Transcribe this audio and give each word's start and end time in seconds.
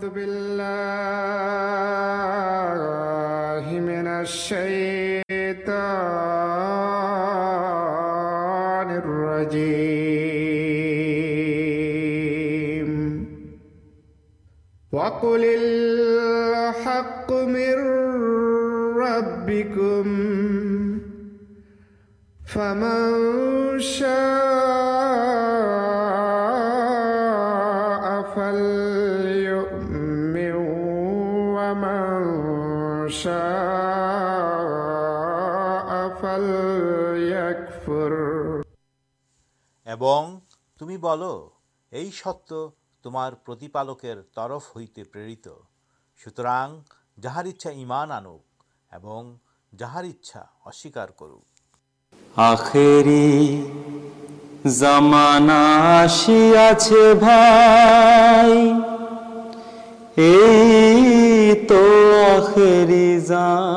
أعوذ 0.00 0.14
بالله 0.16 0.40
من 3.80 4.06
الشيطان 4.24 5.28
الرجيم. 9.02 9.70
وقل 14.92 15.42
الحق 15.44 17.32
من 17.32 17.76
ربكم 19.04 20.06
فمن 22.46 23.10
شاء 23.80 24.29
ست 42.10 42.52
تمارکر 43.02 44.22
ترف 44.22 44.76
ہوئی 44.76 44.86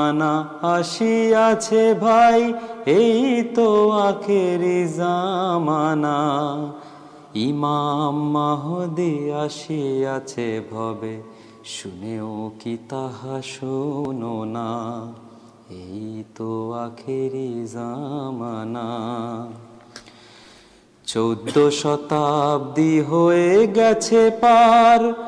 آخری 16.72 17.66
زمانا 17.66 18.88
چود 21.06 21.58
شتابی 21.72 23.00
ہو 23.00 23.32
گیا 23.74 24.28
پار 24.40 25.27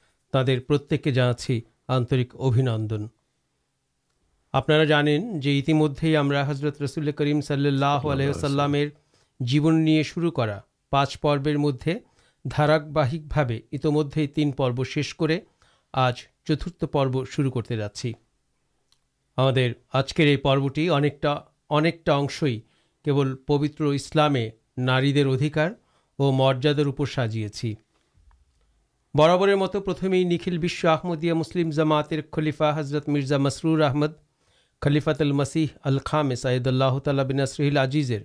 تر 0.33 0.59
پرت 0.59 0.93
کے 1.03 1.11
جانا 1.11 1.33
چھ 1.33 1.59
آک 1.87 2.35
ابیندن 2.39 3.05
آپ 4.53 4.71
حضرت 6.47 6.81
رسول 6.81 7.11
کریم 7.11 7.41
صلی 7.41 7.67
اللہ 7.67 8.07
علیہسلام 8.11 8.75
جیون 9.39 10.03
شروع 10.03 10.31
پانچ 10.91 11.21
پرو 11.21 11.59
مدد 11.59 11.87
دارکے 12.45 13.59
انت 13.71 13.85
مدے 13.85 14.21
ہی 14.21 14.27
تین 14.27 14.51
پرو 14.51 14.83
شیش 14.83 15.15
کر 15.15 15.31
آج 15.93 16.13
چترت 16.45 16.85
پر 16.91 17.07
شروع 17.31 17.51
کرتے 17.51 17.77
جاچی 17.77 18.11
ہمیں 19.37 19.69
آجکر 19.93 20.23
یہ 20.23 20.37
پروٹی 20.37 20.89
اکٹھا 20.89 21.39
اشن 21.69 22.59
کے 23.05 23.11
پوتر 23.47 23.83
اسلامے 23.83 24.49
نارکار 24.77 25.69
اور 26.19 26.33
مریادارپر 26.33 27.05
سازی 27.05 27.47
বরাবরের 29.14 29.58
মতো 29.58 29.76
প্রথমেই 29.80 30.24
নিখিল 30.24 30.56
বিশ্ব 30.64 30.80
আহমদিয়া 30.88 31.34
মুসলিম 31.34 31.68
জামাতের 31.70 32.20
খলিফা 32.34 32.68
হজরত 32.72 33.04
মির্জা 33.12 33.38
মসরুর 33.38 33.80
আহমদ 33.82 34.12
খলিফাত 34.82 35.18
আল 35.20 35.32
মসিহ 35.32 35.68
আল 35.84 35.98
খামে 36.00 36.36
সাইদুল্লাহ 36.36 36.94
তাল্লা 37.04 37.24
বিন 37.24 37.40
আসরহিল 37.40 37.78
আজিজের 37.84 38.22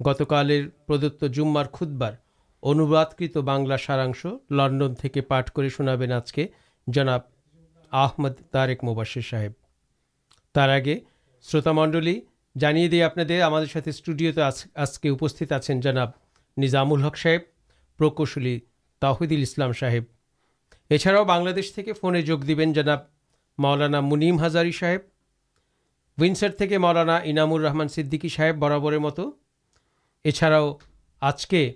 গতকালের 0.00 0.62
প্রদত্ত 0.86 1.20
জুম্মার 1.36 1.66
খুদ্বার 1.76 2.12
অনুবাদকৃত 2.62 3.34
বাংলা 3.50 3.76
সারাংশ 3.76 4.20
লন্ডন 4.50 4.92
থেকে 4.94 5.20
পাঠ 5.22 5.46
করে 5.50 5.68
শোনাবেন 5.70 6.10
আজকে 6.10 6.42
জনাব 6.86 7.22
আহমদ 7.92 8.34
তারেক 8.52 8.78
মুবাসির 8.84 9.26
সাহেব 9.30 9.52
তার 10.54 10.70
আগে 10.70 10.94
শ্রোতামণ্ডলী 11.44 12.14
জানিয়ে 12.56 12.88
দিই 12.88 13.02
আপনাদের 13.02 13.38
আমাদের 13.42 13.70
সাথে 13.74 13.90
স্টুডিওতে 13.92 14.42
আজকে 14.84 15.06
উপস্থিত 15.10 15.48
আছেন 15.52 15.76
জনাব 15.80 16.10
নিজামুল 16.56 17.00
হক 17.04 17.16
সাহেব 17.16 17.42
প্রকৌশলী 17.98 18.54
تحیدام 19.03 19.73
صاو 19.73 19.91
یہ 20.89 20.97
چھاڑاؤ 20.97 21.23
بن 21.23 21.61
کے 21.85 21.93
فو 21.93 22.11
دین 22.47 22.73
جناب 22.73 22.99
مولانا 23.57 23.99
منیم 24.01 24.45
ہزاری 24.45 24.71
صاحب 24.71 24.99
وئنسر 26.21 26.51
تھی 26.51 26.77
مؤلانا 26.77 27.17
انامر 27.17 27.61
رحمان 27.61 27.87
سدیکی 27.87 28.29
صاحب 28.29 28.55
برابر 28.55 28.97
مت 28.97 29.19
اچھا 30.23 30.59
آج 31.21 31.47
کے 31.47 31.73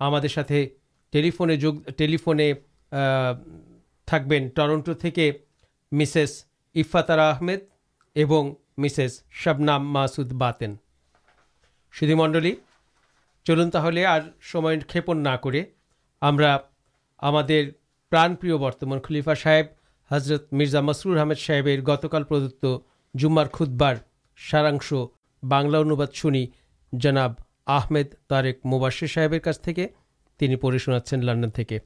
ہمارے 0.00 0.28
ساتھ 0.28 0.52
ٹریفے 1.10 1.44
ٹو 4.06 4.28
تھے 4.28 4.48
ٹرنٹو 4.48 4.94
مسےس 5.92 6.44
اففاتر 6.74 7.18
آمد 7.18 7.60
اور 8.16 8.50
مسےس 8.78 9.22
شبنام 9.30 9.92
ماسد 9.92 10.32
باتین 10.32 10.74
سیزی 12.00 12.14
منڈل 12.14 12.54
چلن 13.44 13.70
تھی 13.70 14.04
آج 14.04 14.52
کن 14.52 15.18
نہ 15.18 15.36
ہمپ 16.22 16.40
برتمان 18.58 19.00
خلیفا 19.00 19.34
صاحب 19.34 19.64
حضرت 20.10 20.52
مرزا 20.52 20.80
مصر 20.80 21.16
احمد 21.16 21.38
صاحب 21.38 21.88
گتکالدت 21.88 22.64
جومار 23.14 23.46
کدبار 23.46 23.94
سارا 24.50 24.70
بنلا 25.42 25.78
انوباد 25.78 26.06
شنی 26.12 26.46
جناب 26.92 27.32
آمد 27.66 28.14
طرق 28.28 28.66
موباشر 28.66 29.06
صاحب 29.06 29.34
پڑھے 30.60 30.78
شنا 30.78 31.16
لنڈن 31.16 31.64
کے 31.64 31.78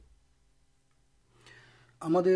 خامد 2.05 2.27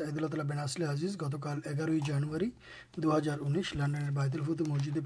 اللہ 0.00 0.42
بیناسل 0.42 0.82
گتک 1.20 1.46
اگارے 1.46 1.98
دو 2.96 3.16
ہزار 3.16 3.38
انیس 3.40 3.74
لنڈن 3.74 4.14
فتح 4.14 4.62
مسجد 4.68 4.98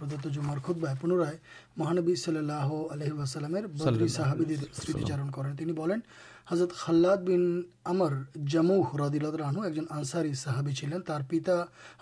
مارکوت 0.44 0.77
بھائی 0.77 0.97
پنرائے 1.00 1.37
مہانب 1.77 2.11
اللہچار 3.87 4.37
حضرت 6.46 6.72
خلات 6.72 7.20
بین 7.20 7.62
امر 7.84 8.12
جمہ 8.52 8.75
ردلت 8.98 9.34
رنہ 9.34 9.60
ایک 9.60 9.75
جن 9.75 9.84
آنساری 9.90 10.32
صحابی 10.34 10.72
چلین 10.72 11.00
پتہ 11.28 11.50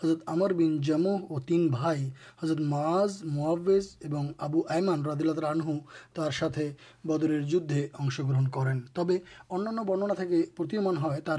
حضرت 0.02 0.22
امر 0.26 0.52
بین 0.52 0.80
جمہ 0.80 1.14
اور 1.28 1.40
تین 1.40 1.66
بھائی، 1.68 2.08
حضرت 2.42 2.60
معاز 2.72 3.22
موب 3.26 3.70
آبو 4.38 4.62
ایمان 4.70 5.04
رادیلات 5.06 5.38
رنہو 5.38 5.78
ساتھے 6.32 6.70
بدر 7.04 7.40
جدے 7.42 7.86
اشنگہن 7.94 8.48
کرنا 8.48 9.02
من 10.80 10.96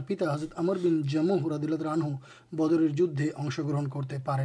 پتا 0.08 0.34
حضرت 0.34 0.54
امر 0.58 0.78
بین 0.82 1.02
جمہ 1.04 1.34
ردلت 1.54 1.84
رنہو 1.84 2.12
بدر 2.58 2.88
جدھے 2.88 3.30
اشن 3.36 3.68
گرہن 3.68 3.90
کرتے 3.90 4.18
پہ 4.26 4.42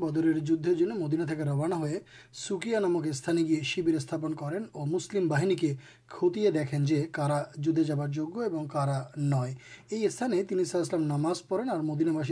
بدر 0.00 0.32
جدھر 0.38 0.92
مدینہ 0.92 1.32
روانہ 1.40 1.74
ہوئے 1.74 1.98
سوکیا 2.32 2.78
نامک 2.80 3.06
اس 3.06 3.22
شیبر 3.64 3.94
اسپن 3.94 4.34
کر 4.34 4.58
مسلم 4.86 5.28
باہن 5.28 5.54
کے 5.56 5.74
کھتے 6.08 6.50
دیکھیں 6.50 6.78
جدے 6.78 7.84
جا 7.84 7.94
نئے 10.28 10.44
استعمال 10.74 11.06
ناماز 11.08 11.46
پڑھیں 11.48 11.70
اور 11.70 11.80
مدینا 11.80 12.12
بس 12.12 12.30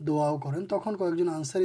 دعا 0.00 0.30
کریں 0.42 0.64
تخن 0.66 1.28
آنسار 1.28 1.60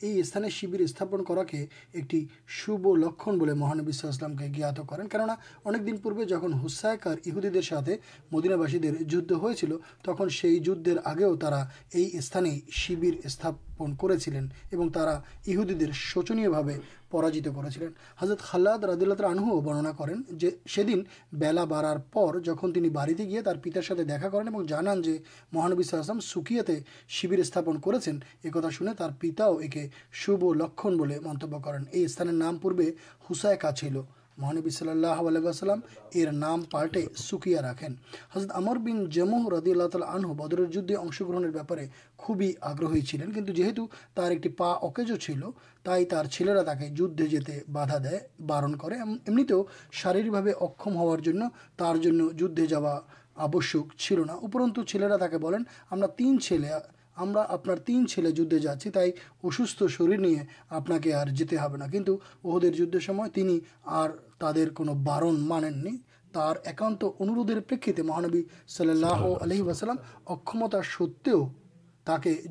استانے 0.00 0.48
شیبر 0.48 0.78
استپن 0.78 1.24
کر 1.24 1.44
کے 1.44 1.64
ایک 1.92 2.14
شکن 2.48 3.38
مہانسلام 3.58 4.36
کے 4.36 4.48
جاتا 4.56 4.82
کریں 4.90 5.06
کنے 5.08 5.78
دن 5.86 5.96
پورے 5.96 6.24
جب 6.24 6.46
ہسائیکر 6.66 7.60
ساتھ 7.62 7.90
مدینہ 8.32 8.54
بس 8.54 8.72
دے 8.72 8.90
جدیل 8.90 9.76
تک 10.02 10.22
سے 10.32 10.58
آگے 11.04 11.36
ترا 11.40 11.62
یہ 11.94 12.18
استعان 12.18 12.46
شیبر 12.72 13.26
اس 13.26 13.38
گیا 23.24 23.42
پتار 23.54 23.82
ساتھ 23.82 24.00
دیکھا 24.00 24.28
کریں 24.28 24.66
جانا 24.68 24.94
جو 24.94 25.12
مہانبی 25.52 25.82
سوکیتے 26.22 26.78
شیبر 27.08 27.38
استپن 27.38 27.80
کرتا 27.80 28.70
شہنے 28.70 28.92
پتا 29.20 29.48
شکن 30.12 30.96
منت 30.96 31.44
کریں 31.64 31.80
یہ 31.92 32.04
اسلو 33.24 34.02
مہانبی 34.38 34.70
صلی 34.70 34.90
اللہ 34.90 35.20
علیہ 35.22 35.40
وسلم 35.40 35.80
ایر 36.12 36.30
نام 36.32 36.62
پالے 36.70 37.04
سکیا 37.18 37.62
راقین 37.62 37.94
حضرت 38.34 38.50
امر 38.54 38.76
بن 38.78 39.04
جمہ 39.10 39.48
ردی 39.52 39.70
اللہ 39.70 39.88
تعالی 39.92 40.06
آنہ 40.08 40.32
بدر 40.34 40.64
جدے 40.72 40.94
امرگرہ 40.94 41.62
بارے 41.62 41.76
میں 41.76 41.86
خوبی 42.16 42.52
آگرہ 42.60 43.00
چلین 43.02 43.32
کچھ 43.34 43.50
جیت 43.52 43.80
ایک 44.18 44.46
اکیجو 44.60 45.16
چل 45.16 45.40
ترا 45.84 46.22
جھا 46.22 47.98
دارن 48.48 48.74
ایمنیو 49.26 49.62
شارک 49.92 50.46
اکم 50.60 50.96
ہار 50.96 51.18
تر 51.76 51.96
جا 52.66 52.78
آکنا 53.36 54.84
چلا 54.86 55.16
بولیں 55.38 55.58
آنا 55.90 56.06
تین 56.16 56.40
چلیہ 56.40 56.78
ہم 57.16 57.36
آپ 57.38 57.68
تین 57.86 58.06
چھلے 58.08 58.30
جدے 58.30 58.58
جاچی 58.58 58.90
تھی 58.90 59.10
اصوست 59.44 59.82
شریر 59.90 60.18
نہیں 60.18 60.44
آپ 60.70 60.88
کے 61.02 61.10
جا 61.10 61.86
کچھ 61.88 62.10
اہدے 62.44 62.70
جدر 62.70 62.98
کون 64.74 64.88
مانے 65.42 65.90
تر 66.32 66.56
ایکان 66.64 66.94
اندھر 67.02 67.60
پر 67.60 68.02
مہانبی 68.02 68.42
صلی 68.68 68.90
اللہ 68.90 69.22
علیہ 69.42 69.62
وسلم 69.62 69.96
اکمتا 70.26 70.80
ستیں 70.90 71.32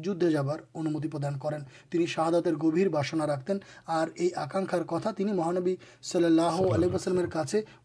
جدھے 0.04 0.30
جا 0.32 0.42
رہار 0.42 0.60
انمتی 0.74 1.08
پردان 1.08 1.38
کردات 1.40 2.48
گھبھی 2.62 2.88
بسنا 2.90 3.28
رکھتین 3.28 3.58
اور 3.88 4.08
یہ 4.20 4.38
آکاخار 4.38 4.82
کتا 4.82 5.12
تین 5.12 5.36
مہانبی 5.36 5.76
صلی 6.04 6.26
اللہ 6.26 6.62
علیہ 6.70 6.94
وسلم 6.94 7.20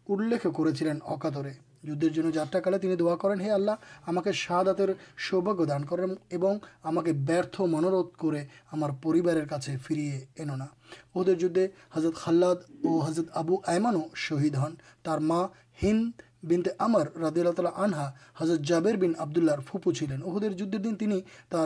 الے 0.09 0.37
کو 0.43 0.69
چلین 0.71 0.97
اکاترے 1.05 1.51
جدھر 1.83 2.31
جاتے 2.31 2.95
دعا 2.95 3.15
کریں 3.15 3.43
ہے 3.43 3.51
اللہ 3.51 4.07
ہمیں 4.07 4.31
شادی 4.33 4.91
سوباگ 5.29 5.63
دان 5.65 5.85
کر 5.85 5.99
کے 6.25 7.65
منورت 7.67 8.17
کو 8.17 8.31
ہمارے 8.73 9.45
کادھے 9.49 9.75
حضرت 11.93 12.15
خالد 12.15 12.69
اور 12.83 13.07
حضرت 13.07 13.25
آبو 13.33 13.55
ایمانو 13.67 14.01
شہید 14.17 14.55
ہن 14.55 14.75
تر 15.03 15.19
ہند 15.79 16.21
بین 16.43 16.61
تے 16.61 16.69
عمر 16.79 17.15
رد 17.17 17.37
اللہ 17.37 17.51
تعالی 17.51 17.71
آنہا 17.75 18.09
حضرت 18.37 18.61
جابیر 18.61 18.95
بین 18.95 19.13
آبد 19.17 19.37
اللہ 19.37 19.61
فپو 19.67 19.91
چلین 19.91 20.21
اہدے 20.23 20.49
جدر 20.49 20.77
دن 20.79 20.95
تین 20.95 21.19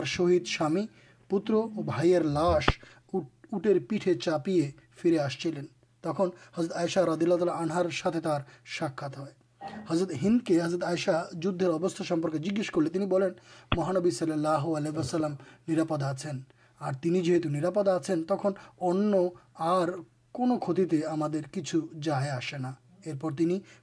شہید 0.06 0.46
سامی 0.48 0.86
پوتر 1.30 1.54
اور 1.54 1.84
بھائی 1.84 2.12
لاش 2.24 2.68
اٹیر 3.12 3.78
پیٹھے 3.88 4.14
چپیے 4.16 4.70
فری 4.96 5.18
آس 5.18 5.38
چلیں 5.38 5.62
تک 6.04 6.20
حضرت 6.56 6.76
ایشا 6.76 7.02
ردیلا 7.02 7.34
اللہ 7.34 7.44
تعالی 7.44 7.62
آنہار 7.62 7.90
ساتھ 7.92 8.16
ساکھ 8.78 8.94
حضرت 9.90 10.12
ہند 10.22 10.46
کے 10.46 10.62
حضرت 10.62 10.84
آئشا 10.84 11.22
جدر 11.32 11.68
ابست 11.68 12.02
جیج 12.34 12.70
کر 12.70 12.82
لی 12.82 12.98
مہانبی 13.76 14.10
صلی 14.10 14.32
اللہ 14.32 14.48
علیہ 14.48 14.90
واسلام 14.96 15.34
نرپد 15.68 16.02
آپ 16.80 17.04
جیت 17.04 17.46
نرپ 17.46 17.78
آپ 17.78 18.10
تک 18.28 18.46
انتی 18.80 20.88
ہم 21.04 21.22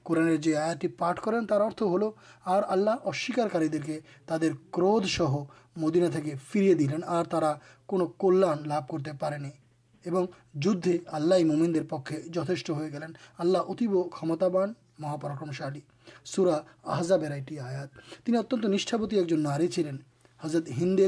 قورنہ 0.03 0.35
جو 0.35 0.57
آیا 0.57 0.74
پاٹ 0.97 1.19
کریں 1.19 1.39
تر 1.50 1.62
ارتھ 1.62 1.83
ہل 1.83 2.03
اور 2.44 2.63
آللہ 2.68 2.89
اصرارکار 3.03 3.62
تر 4.25 4.38
کردین 4.71 6.38
فری 6.51 6.74
دلین 6.74 7.03
اور 7.03 7.25
ترا 7.25 7.53
کو 7.85 8.07
کلیا 8.07 8.53
لب 8.65 8.89
کرتے 8.89 9.12
پیون 10.06 10.25
جل 10.53 11.44
ممین 11.44 11.88
پکے 11.88 12.21
جتلین 12.21 13.12
آللہ 13.38 13.57
اتبابان 13.68 14.74
مہاپراکرمشالی 15.00 15.80
سورا 16.25 16.60
برائی 17.18 17.56
نارت 19.31 19.80
ہندے 20.80 21.07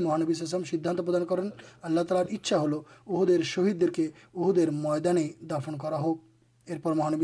مہانبی 0.00 0.32
میدان 4.70 5.16
دفن 5.40 5.78
کر 5.78 5.92
پرانے 6.82 7.16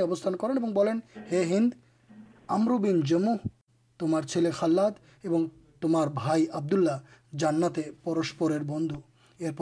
ابستان 0.00 0.36
کریں 0.36 0.94
ہند 1.32 1.74
ہمر 2.50 3.00
جمو 3.06 3.34
تم 3.98 4.18
خالد 4.52 4.98
تمائی 5.80 6.46
جاننا 7.32 7.68
پہسپر 8.04 8.58
بندو 8.58 9.00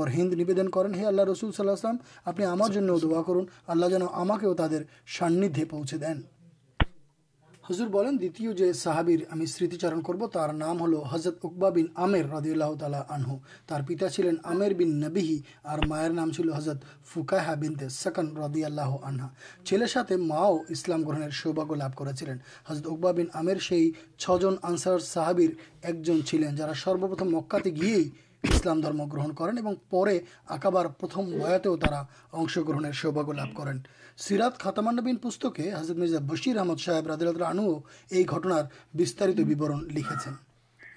ہند 0.06 0.32
ندن 0.32 0.70
کرے 0.70 1.04
اللہ 1.04 1.22
رسول 1.22 1.52
صلیم 1.52 1.96
آپ 2.24 2.38
نے 2.38 2.46
ہمارے 2.46 2.80
دعا 3.02 3.22
کرن 3.22 3.44
اللہ 3.66 3.86
جانا 3.86 4.52
تر 4.54 4.82
ساندھے 5.18 5.64
پوچھ 5.64 5.94
دین 5.94 6.20
حضرن 7.70 8.18
دتیہ 8.18 8.50
جو 8.52 8.72
صحابر 8.72 9.22
ہمیں 9.32 9.46
سمتی 9.46 9.76
چار 9.76 9.92
کروار 10.06 10.52
نام 10.52 10.82
ہل 10.82 10.94
حضرت 11.10 11.44
اقباب 11.44 11.74
بین 11.74 11.86
ردی 12.32 12.50
اللہ 12.50 12.74
تعالہ 12.80 12.96
آنہ 13.08 13.82
پتا 13.88 14.08
چلینی 14.08 15.38
اور 15.62 15.78
مائر 15.88 16.10
نام 16.10 16.30
چل 16.30 16.52
ہضرت 16.52 16.84
فکاہا 17.04 17.54
بین 17.54 17.74
تکن 17.74 18.36
ردی 18.36 18.64
اللہ 18.64 18.94
آنہا 19.02 19.28
چلے 19.64 19.86
ساتھ 19.86 20.12
ماؤ 20.12 20.56
اسلام 20.68 21.02
گرہن 21.02 21.30
سوباگ 21.42 21.72
لبھ 21.72 21.96
کر 21.96 22.12
چلین 22.12 22.38
حضرت 22.68 22.86
اقباب 22.86 23.16
بینر 23.16 23.58
سے 23.58 23.80
چھ 24.18 24.44
انسر 24.62 24.98
صحابر 24.98 25.58
ایک 25.82 26.02
جن 26.02 26.24
چلین 26.26 26.56
جارا 26.56 26.72
سروپرتمکا 26.84 27.58
گیے 27.64 27.94
ہی 27.94 28.08
سوبا 32.92 33.32
لبھ 33.32 33.56
کر 33.56 33.72
خاتمان 34.58 35.16
پسکے 35.16 35.72
حضرت 35.74 35.96
مرزا 35.96 36.18
بشیر 36.20 36.56
احمد 36.56 36.80
صاحب 36.80 37.06
ردرد 37.06 37.36
رنو 37.36 37.78
یہ 38.10 38.22
گٹنارت 38.22 39.40
وبرن 39.40 39.84
لکھے 39.94 40.30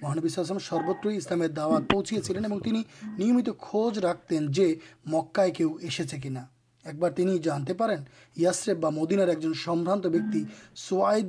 مہانبشم 0.02 0.58
سروت 0.58 1.06
اسلامیہ 1.16 1.48
داوات 1.48 1.88
پچیے 1.88 2.20
چلیں 2.20 2.40
نمت 2.40 3.48
خوج 3.58 3.98
رکھتین 3.98 4.52
مکائے 5.06 5.64
ایسے 5.80 6.18
کی 6.22 6.28
نا 6.28 6.44
ایک 6.84 6.96
بار 6.96 7.10
یسرے 8.36 8.74
مدینار 8.74 9.28
ایک 9.28 9.40
جنران 9.40 10.00
سوائے 10.76 11.20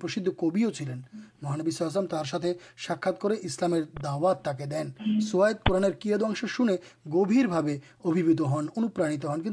پرسد 0.00 0.28
کبھی 0.38 0.64
چلین 0.74 1.00
مہانبشن 1.42 2.06
کچھ 2.06 2.34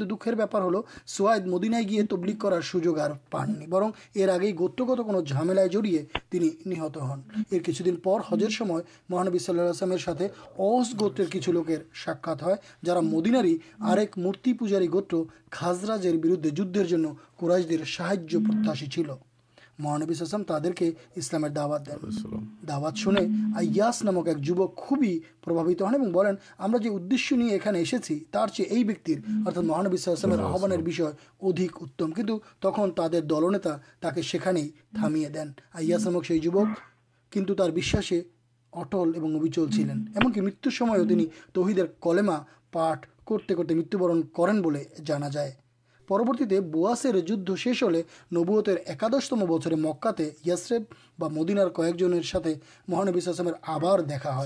دکھار 0.04 0.34
ہلو 0.58 0.82
سوائے 1.08 1.46
مدینائ 1.46 1.82
گیے 1.90 2.04
تبلیک 2.10 2.42
کرار 2.42 2.62
سوجو 2.62 2.96
پانے 3.30 3.68
برن 3.68 3.90
یہ 4.16 4.26
آگے 4.26 4.48
ہی 4.48 4.60
گوتگت 4.60 5.06
کو 5.06 5.22
جامل 5.22 5.60
جڑی 5.72 5.98
تین 6.30 6.50
نہت 6.66 6.98
ہن 6.98 7.20
یہ 7.52 7.60
کچھ 7.60 7.82
دن 7.86 7.96
پر 7.96 8.20
ہجر 8.32 8.50
سمجھ 8.50 8.72
میں 8.72 8.82
مہانبی 9.10 9.40
صلاح 9.40 9.70
آسام 9.70 9.98
کچھ 11.34 11.50
لوکر 11.50 11.82
ساکھ 12.06 12.30
جا 12.86 13.02
مدینار 13.02 13.44
ہی 13.44 13.58
اور 13.90 13.98
ایک 13.98 14.18
مورتی 14.18 14.54
پوجاری 14.54 14.88
گوتر 14.88 15.18
خاصرجر 15.50 16.18
بردے 16.18 16.50
جن 16.50 17.06
سا 17.88 18.14
پر 18.16 18.70
مہانبی 19.80 20.16
پربھا 25.42 25.90
ہمیں 26.60 26.80
جو 26.80 26.98
چیز 27.10 27.32
یہ 27.32 27.58
مہانبیسلام 29.62 30.40
آحبان 30.42 30.72
ادھک 30.72 31.78
اتم 31.82 32.12
کچھ 32.12 32.32
تخم 32.60 32.90
دلنے 33.08 33.60
تک 33.60 34.20
تھامے 34.96 35.30
دین 35.30 35.50
اص 35.74 36.08
نامکارٹل 36.08 36.96
ابچل 38.74 39.66
چلین 39.72 40.06
ایمکی 40.16 40.42
متنی 40.42 41.26
تہدر 41.54 41.86
کلما 42.02 42.38
پاٹ 42.72 43.06
کرتے 43.30 43.56
کرتے 43.56 43.76
مرتوبرن 43.76 44.22
کریں 44.36 44.84
جانا 45.06 45.30
جائے 45.30 45.52
پرورتی 46.10 46.60
بواسر 46.60 47.20
جد 47.20 47.50
شیش 47.58 47.84
ہوبت 47.84 48.70
ایکادشتم 48.86 49.40
بچر 49.46 49.76
مکا 49.76 50.12
یسرے 50.46 50.78
مدینار 51.20 51.68
کوک 51.68 51.98
جن 51.98 52.12
کے 52.12 52.22
ساتھ 52.22 52.48
مہانویسم 52.88 53.50
آبار 53.68 54.00
دیکھا 54.00 54.44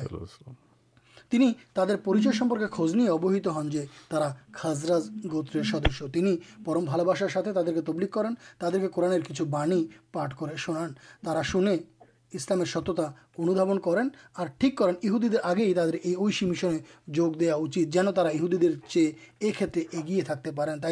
ترچی 1.32 2.32
سمپرکے 2.38 2.66
خج 2.72 2.96
نہیں 2.96 3.08
ابہیت 3.08 3.48
ہن 3.48 3.70
جو 3.70 3.82
خاصراز 4.52 5.10
گوتر 5.32 5.64
سدس 5.64 6.02
تین 6.14 6.36
پرم 6.66 6.86
بال 6.86 7.06
بسار 7.06 7.30
ساتھ 7.30 7.46
تعداد 7.46 7.86
تبلیغ 7.86 8.08
کران 8.08 8.34
تر 8.60 8.88
قرآن 8.88 9.22
کچھ 9.22 9.42
بای 9.42 9.84
پاٹ 10.12 10.34
کر 10.40 10.56
شناانے 10.56 11.78
اسلام 12.34 12.64
ستتا 12.66 13.04
انوابن 13.38 13.80
کرین 13.80 14.10
اور 14.38 14.48
ٹھیک 14.58 14.78
کریں 14.78 14.94
اہودیدگی 15.04 15.72
اِسی 15.72 16.46
مشن 16.46 16.78
جگ 17.08 17.38
دیا 17.40 17.56
جانا 17.92 18.12
چی 18.88 19.12
ایک 19.40 19.62
ایگیے 19.62 20.22
پہ 20.44 20.50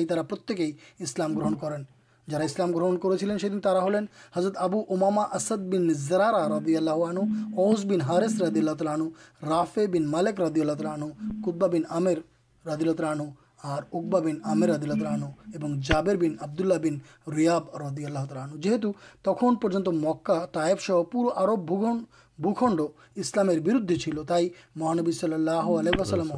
تر 0.10 0.24
پرتلام 0.24 1.38
گرہن 1.38 1.56
کریں 1.56 1.84
جاسلام 2.28 2.72
گرہن 2.72 2.98
کرا 2.98 3.86
ہلین 3.86 4.06
حضرت 4.36 4.58
آبو 4.58 4.84
اماما 4.90 5.24
اسد 5.34 5.68
بن 5.72 5.94
زرارا 5.94 6.48
ردی 6.50 6.78
اللہ 6.78 7.06
عنو 7.06 7.22
اوس 7.58 7.86
بن 7.86 8.02
حارس 8.02 8.42
ردی 8.42 8.60
اللہ 8.60 8.72
تعالی 8.72 9.04
عن 9.04 9.48
رافے 9.48 9.88
بن 9.88 10.06
مالک 10.06 10.42
ردی 10.42 10.62
اللہ 10.62 10.74
تعالی 10.74 11.04
عن 11.04 11.42
قبین 11.46 11.84
ردی 12.66 12.84
اللہ 12.84 12.92
ترانو 12.92 13.26
آر 13.64 13.82
اقبا 13.84 14.20
بن 14.20 14.38
آمرادی 14.44 14.84
اللہ 14.84 15.00
ترحانو 15.00 15.80
جاب 15.82 16.10
بین 16.20 16.36
آبد 16.40 16.62
اللہ 16.62 16.80
بن 16.82 16.98
ریاب 17.36 17.64
اللہ 17.74 18.26
ترہنو 18.30 18.58
جیت 18.58 18.86
تخت 19.26 19.88
مکا 19.96 20.46
تائب 20.46 20.82
سہ 20.82 21.04
پورا 21.12 21.54
بھوکھنڈ 22.40 22.82
اسلام 23.16 23.48
بردے 23.64 23.96
چل 23.96 24.24
تھی 24.28 24.50
مہانبی 24.76 25.12
صلی 25.12 25.34
اللہ 25.34 25.70
علیہ 25.74 26.00
وسلم 26.00 26.32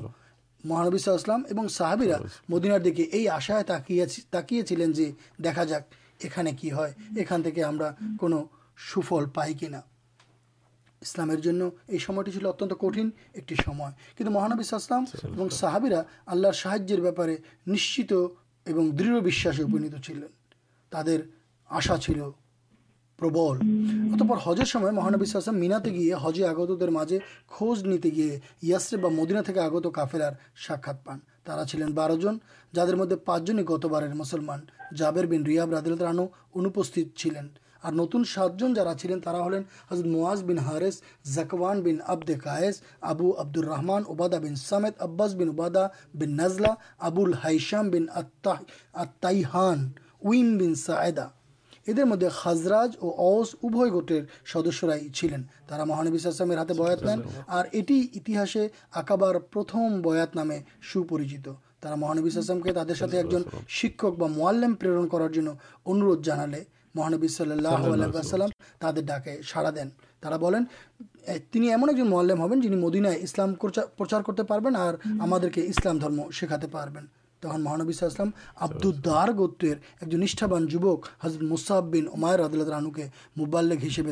مہانبی 0.64 0.98
صاحلیسلام 0.98 1.68
صحابرا 1.70 2.18
مدینار 2.50 2.80
دیکھے 2.80 3.06
یہ 3.14 3.30
آشائیں 3.30 3.64
تاکی 3.64 4.00
تاکی 4.32 4.62
چلے 4.62 5.12
جاک 5.40 5.94
یہ 6.20 7.24
کہ 7.50 8.44
سوفل 8.92 9.26
پائی 9.26 9.54
کی 9.54 9.68
نا 9.68 9.80
اسلامٹی 11.04 12.32
چل 12.32 12.46
ات 12.46 12.64
کٹھن 12.80 13.10
ایک 13.34 13.52
مہانبیسلام 14.28 15.04
اور 15.38 15.50
صحابرا 15.50 16.02
آللہ 16.26 16.52
ساحر 16.62 17.00
بہتارے 17.02 17.36
نشچ 17.68 18.12
دشواس 18.66 20.06
چلے 20.06 20.28
تعداد 20.92 21.22
آشا 21.70 21.98
چل 21.98 22.20
پربل 23.20 23.58
اتپر 24.14 24.38
ہجر 24.46 24.66
سمجھ 24.66 24.84
میں 24.84 24.92
مہانبیسلام 24.92 25.60
مینا 25.60 25.78
گیا 25.86 26.18
ہجے 26.26 26.46
آگت 26.48 26.80
کے 26.80 26.90
مجھے 26.90 27.20
کھوج 27.48 27.84
نیتے 27.88 28.10
گیا 28.10 28.38
یسریب 28.70 29.06
مدینہ 29.12 29.60
آگت 29.60 29.88
کافرار 29.94 30.34
ساکا 30.68 30.92
پان 31.04 31.20
تا 31.46 31.66
چلے 31.66 31.86
بار 31.94 32.10
جن 32.22 32.38
جدید 32.74 33.14
پانچ 33.26 33.48
جن 33.48 33.60
ہی 33.60 33.64
گت 33.70 33.86
بار 33.86 34.08
مسلمان 34.14 34.60
جابیر 34.98 35.26
بین 35.26 35.46
ریئب 35.46 35.74
ردلان 35.74 36.20
انوپست 36.56 37.00
چلین 37.16 37.48
اور 37.84 37.94
نتن 37.94 38.24
سات 38.24 38.60
جن 38.60 38.74
جارا 38.74 38.94
چلین 38.94 39.20
حضرت 39.92 40.06
مواز 40.06 40.44
بن 40.44 40.58
ہارس 40.58 41.02
زکوان 41.26 41.82
بن 41.84 41.98
آبدے 42.06 42.36
کاس 42.44 42.82
آبو 43.02 43.32
آبد 43.38 43.58
رحمان 43.58 44.04
اوبادا 44.08 44.38
بن 44.38 44.56
سمت 44.56 45.02
عباس 45.02 45.34
بن 45.34 45.48
اوبادا 45.48 45.86
بن 46.14 46.36
نزلہ 46.38 46.74
آبل 47.00 47.34
ہائیشام 47.44 47.90
بین 47.90 48.06
اہ 48.10 48.54
اتحان 48.96 49.90
ائین 50.22 50.58
بین 50.58 50.76
سایدا 50.76 51.28
یہ 51.88 52.04
مدد 52.04 52.32
خزرج 52.32 52.96
اور 53.00 53.14
اص 53.20 53.56
اب 53.64 53.76
گٹر 53.96 54.20
سدسرائی 54.54 55.10
چلین 55.10 55.42
مہانبی 55.88 56.18
السلام 56.24 56.52
ہاتھ 56.52 57.04
بن 57.04 57.22
اور 57.48 57.66
یہ 57.74 57.82
اٹی 58.16 58.38
انسے 58.38 58.68
آکابر 58.92 59.40
پرتھم 59.54 60.02
بات 60.02 60.36
نامے 60.36 60.60
سوپریچی 60.94 61.38
تا 61.82 61.96
مہانبی 61.96 62.30
السلام 62.36 62.62
کے 62.62 62.74
ترقی 62.74 63.18
ایک 63.18 63.32
جن 63.32 63.44
شکل 63.68 64.16
پرن 64.80 65.08
کرارے 65.08 66.64
مہانبی 66.96 67.28
صلی 67.28 67.52
اللہ 67.52 68.46
تعداد 68.80 69.02
ڈاکے 69.02 69.42
سارا 69.44 69.70
دینا 69.70 70.38
بولیں 70.38 70.60
ایمن 71.28 71.90
ایک 71.90 71.98
جن 71.98 72.10
مل 72.10 72.32
ہوں 72.32 72.62
جن 72.62 72.80
مدینہ 72.82 73.08
اسلام 73.22 73.54
کرتے 73.56 74.44
پھر 74.44 75.58
اسلام 75.58 76.00
شام 76.32 76.60
مہانبیار 77.64 79.28
گتویر 79.30 79.78
ایک 80.02 80.12
جو 80.12 80.18
نیشابان 80.18 80.68
جبک 80.68 81.08
حضرت 81.24 81.42
مستحبین 81.44 82.08
اما 82.14 82.36
رد 82.38 82.56
رانو 82.70 82.92
کے 82.92 83.08
مبالک 83.38 83.86
ہسبے 83.88 84.12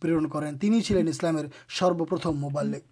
ترن 0.00 0.28
کریں 0.28 0.52
تین 0.52 0.82
چلین 0.84 1.08
اسلام 1.08 1.36
سروپرتم 1.78 2.46
مالک 2.46 2.84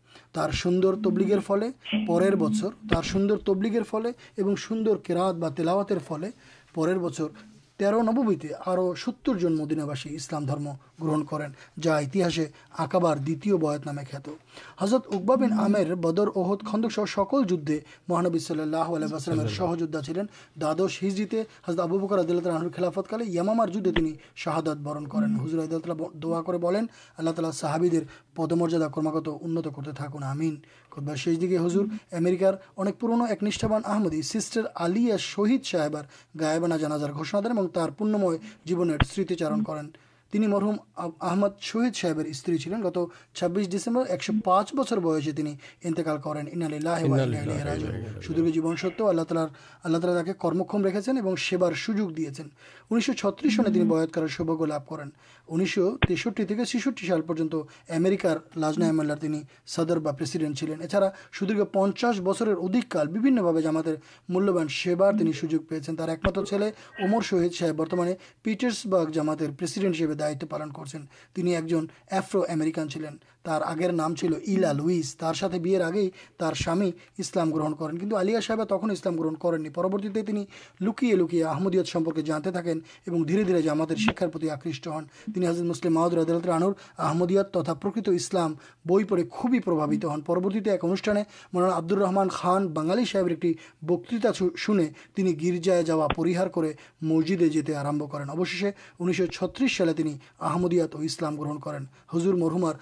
سوندر 0.52 0.94
تبلگیر 0.94 1.38
فل 1.46 1.62
پر 2.06 3.02
سوندر 3.02 3.36
تبلگر 3.46 3.82
فلے 3.82 4.10
اور 4.38 4.56
سوندر 4.58 4.96
کرا 5.04 5.50
تلاواتر 5.56 5.98
فل 6.08 6.30
پور 6.74 6.94
بچر 6.98 7.55
تیرو 7.78 8.02
نیے 8.02 9.50
مدین 9.50 9.80
حضرت 14.80 15.06
اقبابین 15.12 15.52
خد 16.64 16.86
سکل 17.08 17.44
جدے 17.48 17.78
مہانبی 18.08 18.38
صلی 18.38 18.60
اللہ 18.60 18.76
اللہ 18.76 19.14
السلام 19.14 19.48
سہجودہ 19.48 20.00
چلین 20.06 20.26
دادش 20.60 21.02
حت 21.02 21.80
ابو 21.80 21.98
بکردال 21.98 22.70
خلافت 22.76 23.10
کالی 23.10 23.36
یمامت 23.36 23.76
برن 24.82 25.06
کریں 25.06 25.28
حضرت 25.44 25.88
دہا 26.22 26.42
کرال 26.42 27.98
پد 28.34 28.52
مردا 28.52 28.88
قرما 28.88 29.10
کرتے 29.10 29.92
تھے 29.92 30.04
است 31.04 32.38
گھر 32.38 32.54
ایک 44.08 44.30
انتقال 45.82 46.18
کرتے 46.18 46.50
اللہ 49.02 49.22
تالارم 49.28 50.86
رکھے 50.86 51.72
سوجو 51.76 52.10
دیا 52.10 53.12
چترس 53.12 53.56
سنے 53.56 53.70
بھیا 53.70 54.26
سوبھگو 54.26 54.66
لبھ 54.66 54.88
کر 54.88 55.04
انیس 55.48 55.74
سو 55.74 55.96
تیسٹری 56.08 57.06
سال 57.06 57.22
پر 57.22 57.34
لازن 58.56 58.96
ملارڈینٹ 58.96 60.58
چلین 60.58 60.82
اچھا 60.82 61.10
سدیر 61.40 61.64
پچاس 61.64 62.20
بچر 62.20 62.48
ادھک 62.48 62.96
جامات 63.62 63.88
ملیہبان 64.28 64.68
سے 64.68 64.94
سوجو 65.40 65.58
پیچھے 65.58 65.96
تر 65.96 66.08
ایکم 66.08 66.42
یلے 66.52 66.70
امر 66.98 67.20
شہید 67.20 67.54
صاحب 67.54 67.74
برتمانے 67.74 68.14
پیٹرسبارگ 68.42 69.10
جامات 69.10 69.38
پرسیڈینٹ 69.58 70.00
ہر 70.00 70.12
دائ 70.12 70.34
پالفروکان 70.50 72.88
چلین 72.88 73.16
تر 73.46 73.62
آگے 73.62 73.90
نام 73.92 74.14
چلو 74.14 74.36
الا 74.46 74.72
لوئی 74.72 75.00
ساتھ 75.02 75.54
بھی 75.56 75.76
سامی 76.56 76.90
اسلام 77.18 77.52
گرہن 77.52 77.74
کریں 77.74 77.98
کچھ 78.00 78.50
تک 78.62 78.84
اسلام 78.92 79.20
گرہن 79.20 79.34
کریں 79.36 79.68
پرورتی 79.74 80.08
لکیے 80.80 81.14
لوکیت 81.14 81.96
جانتے 82.26 82.50
تھیں 82.52 82.74
دھیرے 83.24 83.42
دھیرے 83.44 83.68
ہم 83.68 83.82
آکش 83.82 84.86
ہن 84.86 85.44
حد 85.44 85.60
مسلمت 85.62 86.14
رنور 86.14 86.72
آمدیت 87.02 87.56
اسلام 88.08 88.54
بئی 88.84 89.04
پڑے 89.04 89.22
خوبی 89.30 89.60
پربھوت 89.60 90.04
ہن 90.04 90.20
پروتی 90.20 90.70
ایک 90.70 90.84
انوشان 90.84 91.16
من 91.52 91.62
آبد 91.64 91.92
رحمان 91.92 92.28
خان 92.28 92.66
بنگالی 92.68 93.04
صاحب 93.04 93.26
ایک 93.28 93.46
بکتا 93.82 94.32
شنے 94.56 95.32
گرجائے 95.42 95.82
جا 95.82 96.06
پریہ 96.16 96.46
کر 96.54 96.64
مسجد 97.02 97.42
جاتے 97.52 97.74
آرہ 97.76 97.92
کروشے 98.12 98.70
انیس 99.00 99.16
سو 99.16 99.26
چھت 99.26 99.62
سالے 99.70 100.12
آمدیت 100.40 100.94
گرہن 100.94 101.58
کریں 101.60 101.84
ہضر 102.14 102.34
مرمار 102.34 102.74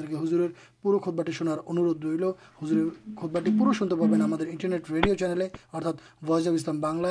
خودباٹار 3.15 4.55
چینل 4.55 4.77
وائس 6.27 6.47
اب 6.47 6.53
اسلام 6.53 6.81
بنلا 6.81 7.09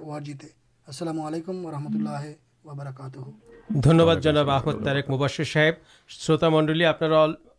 اور 0.00 0.20
جسلام 0.20 1.20
علیکم 1.20 1.64
و 1.64 1.70
رحمۃ 1.70 1.94
اللہ 1.94 2.32
وبرکاتی 2.64 3.20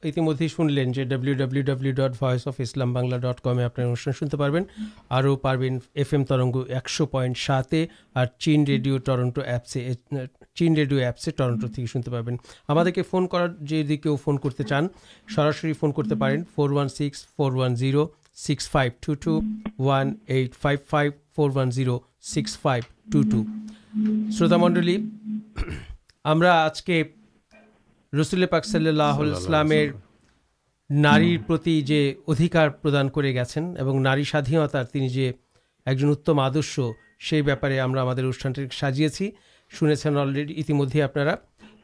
اتمدے 0.04 0.48
شن 0.48 0.72
لینے 0.72 0.92
جو 0.94 1.04
ڈبلو 1.04 1.34
ڈبلو 1.34 1.62
ڈبلو 1.62 1.92
ڈٹ 1.92 2.24
وس 2.24 2.48
اف 2.48 2.56
اسلام 2.60 2.94
بنگلہ 2.94 3.16
ڈٹ 3.16 3.42
کم 3.42 3.60
آپ 3.60 3.76
پہنو 3.76 5.36
پڑے 5.36 5.70
ایف 5.94 6.14
ایم 6.14 6.24
ترگ 6.24 6.58
ایکشو 6.70 7.06
پائنٹ 7.06 7.38
ساتے 7.38 7.86
اور 8.14 8.26
CHIN 8.38 8.64
radio 8.68 8.98
Toronto 8.98 9.42
apps 9.42 9.78
CHIN 10.56 10.76
radio 10.76 10.98
ایپسے 10.98 11.32
Toronto 11.32 11.86
شنتے 11.86 12.12
پین 13.12 13.28
کرو 13.28 14.16
فون 14.16 14.38
کرتے 14.38 14.64
چان 14.64 14.88
سراسری 15.36 15.74
فون 15.74 15.92
کرتے 15.92 16.44
four 16.56 16.70
one 16.70 16.90
six 16.90 17.26
four 17.28 17.52
one 17.52 18.06
six 18.36 18.70
five 18.70 18.92
two 19.00 19.14
two 19.14 19.40
one 19.80 20.14
five 20.62 20.80
five 20.90 21.12
four 21.36 21.50
six 21.56 22.60
five 22.60 22.84
two 23.12 23.22
two 23.22 23.44
Shruti 24.38 24.52
Mondal 24.52 24.96
ہم 26.26 26.42
آج 26.42 26.84
کے 26.84 27.04
رسلسلام 28.14 29.72
نارے 30.90 31.38
ادھیکاردان 32.28 33.10
کر 33.10 33.24
گھنٹے 33.24 33.80
اور 33.80 34.00
ناری 34.00 34.24
ساینتاردرش 34.24 36.80
سی 37.30 37.42
بارے 37.42 37.86
میں 37.86 38.02
انوشانٹی 38.02 38.66
سازی 38.72 39.32
شنے 39.70 39.94
الرڈی 40.06 40.64
میمارا 40.70 41.36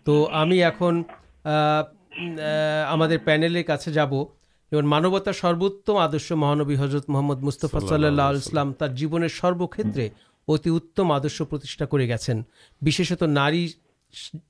تو 0.04 0.42
ہمیں 0.42 0.70
اُن 0.82 1.04
پینلر 3.26 3.62
کا 3.62 3.76
جب 3.86 4.10
جو 4.72 4.84
مانوتار 4.84 5.34
سروتم 5.34 5.96
آدر 5.96 6.36
مہانبی 6.36 6.76
حضرت 6.80 7.10
محمد 7.10 7.44
مستفا 7.44 7.80
صلی 7.80 8.08
اللہ 8.08 8.22
جیونے 8.94 9.28
سروکرے 9.28 10.10
اتنی 10.48 11.12
آدر 11.12 11.86
کر 11.86 12.00
گیا 12.00 12.16
ناری 13.22 13.68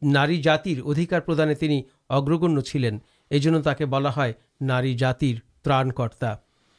نار 0.01 0.29
جاتر 0.29 0.79
ادھکار 0.85 1.19
پردانے 1.19 1.81
اگرگلین 2.09 2.97
یہ 3.31 3.85
بلا 3.85 4.25
نار 4.61 4.83
جاتر 4.83 5.63
ترا 5.63 5.83
کرتا 5.83 6.35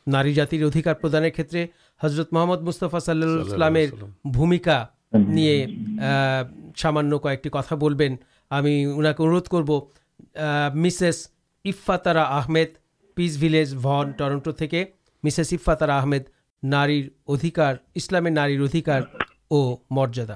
ناری 0.07 0.35
جاتر 0.35 0.63
ادھیکارے 0.63 1.67
حضرت 2.03 2.33
محمد 2.33 2.63
مستفا 2.63 3.01
سلسلام 3.01 3.77
سامان 6.77 7.19
کو 7.19 7.29
ایکٹی 7.29 7.49
کتا 7.49 7.75
بولیں 7.75 8.17
ہمیں 8.51 8.87
ان 8.87 9.07
کو 9.17 9.29
اندھ 9.29 9.49
کر 9.51 9.63
بہ 9.63 9.81
مسےس 10.75 11.29
اففاترا 11.65 12.23
آمد 12.23 12.79
پس 13.15 13.37
بھیجن 13.37 14.11
ٹرنٹو 14.11 14.51
مسےس 15.23 15.53
اففاترا 15.53 16.03
آمد 16.03 16.29
نارکار 16.63 17.75
اسلامیہ 17.95 18.33
نارکار 18.33 19.03
اور 19.49 19.77
مریادا 19.91 20.35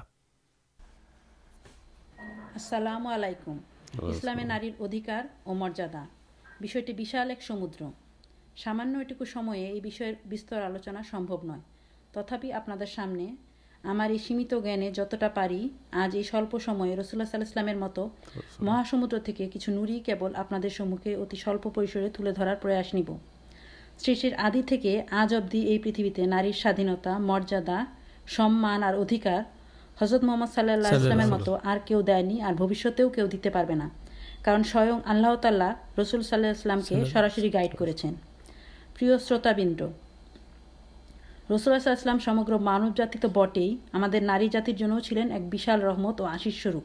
السلام 2.59 3.07
علیکم 3.07 3.57
اسلامی 4.03 4.45
نارکار 4.45 5.27
اور 5.45 5.57
مریادا 5.57 6.03
بھی 6.61 7.05
سمدر 7.41 7.83
سامان 8.57 8.95
یہ 9.55 9.81
آلوچنا 10.55 11.01
سمبو 11.11 11.37
نتاب 11.47 12.47
سامنے 12.95 13.27
ہمارے 13.85 14.17
سیمت 14.27 14.55
جانے 14.65 14.91
جتنا 14.91 15.29
پڑی 15.29 15.69
آج 15.93 16.17
یہ 16.17 16.23
سلپ 16.23 16.57
سمئے 16.65 16.97
رسول 16.97 17.21
اسلام 17.21 17.69
مت 17.81 17.99
مہا 18.61 18.83
سمدر 18.91 19.31
کے 19.37 19.49
کچھ 19.55 19.69
نوری 19.71 20.01
کے 20.01 20.15
سمکے 20.69 21.15
اتنی 21.15 21.69
پسرے 21.69 22.09
تلے 22.09 22.33
درار 22.33 22.55
سر 23.99 24.35
آدی 24.39 24.63
آج 25.11 25.35
ابھی 25.35 25.61
یہ 25.61 25.79
پریتھے 25.85 26.27
ناریر 26.27 26.59
سا 26.63 26.71
دھینتا 26.77 27.17
مریادا 27.19 27.85
سمان 28.37 28.83
اور 28.83 28.95
ادھیکار 28.95 29.43
حضرت 30.01 30.25
محمد 30.25 30.47
صلی 30.55 30.73
اللہ 30.73 31.27
مت 31.27 31.49
اور 31.49 31.59
سا 36.23 36.45
سراسر 37.13 37.47
گائیڈ 37.53 37.79
کروتابند 37.79 39.81
رسولام 41.51 42.19
بٹے 43.35 43.75
نارے 44.21 44.49
چلے 45.03 45.23
رحمت 45.83 46.21
اور 46.21 46.29
آشیش 46.29 46.67
روپ 46.67 46.85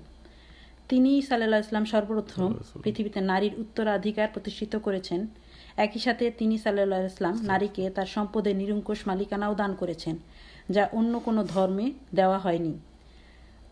تین 0.90 1.22
سالہ 1.22 1.44
اللہ 1.44 1.84
سروپرتم 1.92 2.54
پیتے 2.84 3.20
نار 3.20 3.42
اترادھیکارتیشت 3.58 4.76
کرتے 4.86 6.58
ساللہ 6.58 6.96
اللہ 6.96 7.28
ناری 7.44 7.68
کے 7.74 7.90
تر 7.90 8.06
سمپے 8.14 8.54
نرکش 8.54 9.08
مالکاناؤ 9.08 9.54
دان 9.54 9.76
کرمے 9.76 11.90
دا 12.18 12.38
ہے 12.46 12.58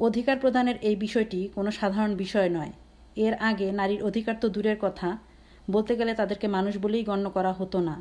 ادھیکاردان 0.02 0.68
یہ 0.68 1.48
کو 1.54 1.64
سادارن 1.72 2.14
ار 3.18 3.34
آگے 3.40 3.70
نارکار 3.72 4.34
تو 4.42 4.48
دور 4.48 4.74
کتا 4.82 5.12
بولتے 5.68 5.98
گے 5.98 6.14
ترکی 6.18 6.48
مانس 6.48 6.76
بولے 6.82 7.02
گنیہ 7.08 7.52
ہتنا 7.60 7.96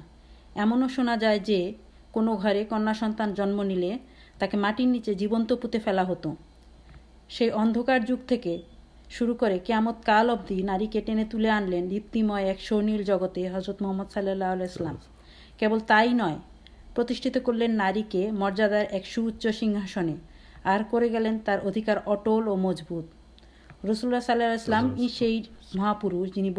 ایمنو 0.55 0.89
شنا 0.89 1.17
جائے 1.21 1.39
جنیا 2.15 2.93
سنان 3.01 3.35
جنم 3.35 3.61
نکر 3.63 4.81
نیچے 4.87 5.15
جیبنت 5.15 5.53
پوتے 5.63 5.79
فلا 5.79 6.03
ہت 6.03 6.27
سے 7.31 7.49
ادھکار 7.55 7.99
جگہ 8.09 8.57
شروع 9.09 9.35
قیمت 9.67 10.05
کال 10.07 10.31
ابدی 10.31 10.61
نار 10.63 10.81
کے 10.93 11.01
ٹینے 11.01 11.25
تلے 11.31 11.51
آن 11.51 11.71
لین 11.71 11.89
لم 12.15 12.33
ایک 12.33 12.61
سونیل 12.63 13.03
جگتے 13.03 13.49
حضرت 13.55 13.83
محمد 13.83 14.13
صلی 14.15 14.31
اللہ 14.31 14.53
علیہ 14.53 14.67
السلام 14.67 14.97
کے 15.59 15.67
نئے 16.15 17.39
کرلین 17.41 17.77
ناری 17.77 18.03
کے 18.09 18.31
مریادار 18.33 18.85
ایک 18.91 19.07
سو 19.07 19.27
اچھا 19.29 19.51
سننے 19.51 20.15
اور 20.63 20.81
کر 20.91 21.03
گلین 21.13 21.39
تر 21.39 21.59
ادھیکار 21.65 21.97
اٹل 22.07 22.49
اور 22.49 22.59
مضبوط 22.59 23.05
رسول 23.85 24.21
صلیم 24.21 24.95
اِس 24.99 25.23
مہاپر 25.75 26.13
جن 26.35 26.53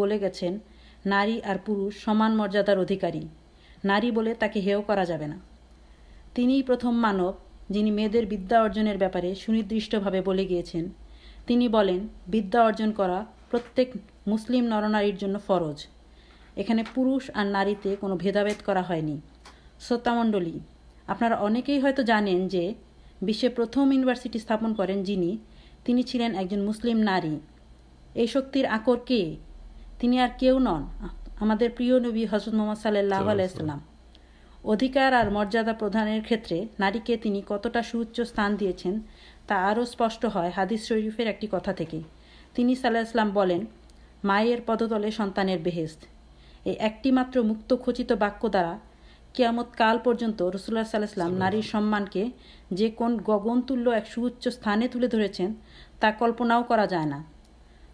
گاری 1.05 1.39
اور 1.45 1.55
پورش 1.65 2.03
سمان 2.03 2.37
مریادار 2.37 2.77
ادھیکارے 2.77 3.19
جا 5.05 5.17
پرتھم 6.67 7.01
مانو 7.01 7.31
جن 7.69 7.93
میرے 7.93 8.21
بدیا 8.21 8.61
ارجن 8.61 8.87
باپے 8.99 9.33
سنردھا 9.35 10.09
بولے 10.25 10.49
گیا 10.49 10.61
ارجن 12.53 12.91
کرا 12.91 13.23
پر 13.51 13.79
مسلم 14.27 14.65
نر 14.65 14.89
نار 14.89 15.37
فرج 15.45 15.85
یہ 16.55 16.63
پش 16.93 17.31
نار 17.35 17.67
بیدا 17.83 18.43
بھید 18.43 18.65
کروتامڈل 18.65 20.57
آپ 21.07 21.23
اِنت 21.23 21.99
جانے 22.07 22.47
جو 22.51 22.71
بس 23.21 23.45
پرتمارسٹی 23.55 24.39
سپن 24.39 24.73
کرسل 24.73 26.93
نار 27.03 27.23
یہ 28.15 28.25
شکر 28.25 28.65
آکر 28.69 29.07
کہن 29.07 30.67
ہمبی 31.41 32.25
حضرت 32.31 32.53
محمد 32.53 32.84
صلی 32.84 32.99
اللہ 32.99 33.31
علیہ 33.31 33.71
ادھیکار 34.63 35.13
اور 35.13 35.25
مریادا 35.25 35.73
پردان 35.73 36.21
کتنے 36.29 36.65
ناری 36.79 36.99
کے 37.05 37.17
تین 37.17 37.41
کتنا 37.41 37.81
سوچ 37.91 38.19
سانچ 38.36 38.88
سپش 39.88 40.25
ہے 40.36 40.49
ہادیز 40.57 40.88
شریفر 40.88 41.25
ایک 41.25 41.41
کتا 41.41 41.71
کے 41.79 41.99
تین 42.53 42.73
صلاحام 42.81 43.29
بولیں 43.29 43.60
مائر 44.23 44.60
پدتلے 44.65 45.12
سنانے 45.12 45.57
بہت 45.57 46.05
یہ 46.65 46.73
ایکٹی 46.79 47.12
مطرخت 47.12 48.12
باکیہ 48.19 48.49
درا 48.49 48.77
قیامتکال 49.36 49.98
رسول 50.56 50.78
صلیم 50.91 51.36
نار 51.38 51.62
سمان 51.62 52.06
کے 52.12 52.26
جوکن 52.72 53.17
گگنتل 53.28 53.88
ایک 53.94 54.08
سوچ 54.08 54.48
سر 54.48 56.10
کلپنا 56.20 56.62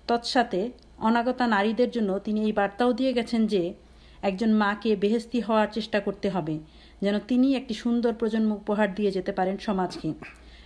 تسے 0.07 0.67
اناگتا 0.99 1.45
ناریز 1.45 1.97
بارتاؤ 2.55 2.91
دے 2.91 3.11
گی 3.15 3.23
جو 3.47 3.61
ایک 4.23 4.39
جن 4.39 4.53
ماں 4.53 4.73
کے 4.81 4.95
بہستی 4.95 5.41
ہار 5.49 5.67
چیٹا 5.73 5.99
کرتے 5.99 6.29
جن 7.01 7.15
ایک 7.43 7.71
سوندر 7.77 8.11
پرجنمہارے 8.19 9.11
جاتے 9.11 9.31
پینج 9.31 9.97
کے 10.01 10.11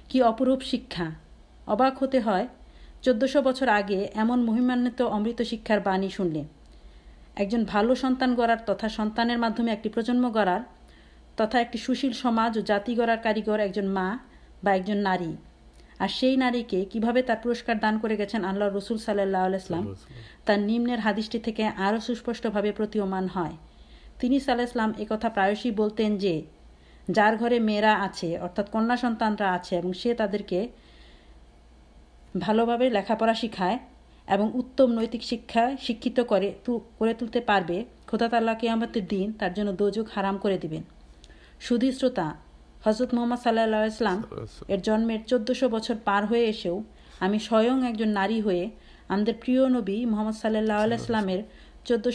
کیپروپ 0.08 0.64
شکشا 0.64 1.10
اباک 1.68 1.98
ہوتے 2.02 2.20
ہیں 2.26 2.46
چود 3.02 3.24
بچر 3.44 3.68
آگے 3.68 4.04
ایمن 4.06 4.46
مہیمانت 4.46 5.02
امرت 5.12 5.42
شکار 5.46 5.80
باعی 5.86 6.10
شنل 6.10 6.42
ایک 7.38 7.50
جن 7.50 7.63
بال 7.63 7.96
سنان 7.96 8.34
گڑار 8.38 8.58
ترا 8.67 8.88
سنانے 8.89 9.70
ایک 9.70 9.94
پرجنم 9.94 10.28
گڑار 10.36 10.60
ترا 11.36 11.58
ایک 11.58 11.76
سوشیل 11.80 12.13
سمجھ 12.13 12.58
جاتی 12.58 12.98
گڑار 12.98 13.17
کاریگر 13.24 13.60
ایک 13.60 13.74
جن 13.76 13.88
ماں 13.89 14.15
جن 14.86 14.98
نار 14.98 15.20
ناری 16.38 16.62
کے 16.63 16.84
کیب 16.86 17.06
پورسکار 17.44 17.76
دان 17.82 18.00
کر 18.00 18.10
گیا 18.10 18.48
آللہ 18.50 18.63
رسول 18.78 18.98
صلی 18.98 19.22
اللہ 19.22 19.46
علیہ 19.46 19.60
السلام 19.62 19.91
ترمیر 20.46 21.00
ہادشٹی 21.00 21.39
سوپشمان 22.02 23.28
ہے 23.36 24.39
سالام 24.39 24.91
ایک 24.98 25.13
تھا 25.22 25.30
پر 25.30 25.94
جار 27.08 27.34
گھر 27.39 27.60
میرا 27.60 27.94
آپ 28.00 28.26
ارتھ 28.41 28.72
کنیا 28.72 28.96
سنتانا 29.02 29.54
آپ 29.54 29.65
سے 29.65 30.65
بھال 32.36 32.60
بھوکھا 32.60 33.34
شیخائے 33.34 33.78
نیتک 34.32 35.24
شکا 35.24 35.67
شکریہ 35.82 37.13
تلتے 37.20 37.39
پر 37.39 37.72
ہمارے 38.63 39.72
دو 39.80 39.89
جگ 39.89 40.02
ہرام 40.15 40.38
سوتا 41.62 42.32
حضرت 42.86 43.13
محمد 43.13 43.44
صلیم 43.44 45.12
چودہ 45.28 45.54
شروع 45.54 45.80
پار 46.04 46.24
ہوسم 46.24 47.38
سن 47.39 48.10
ناری 48.10 48.41
ہم 50.04 50.32
سال 50.32 50.56
الاسلام 50.70 51.30
چود 51.84 52.08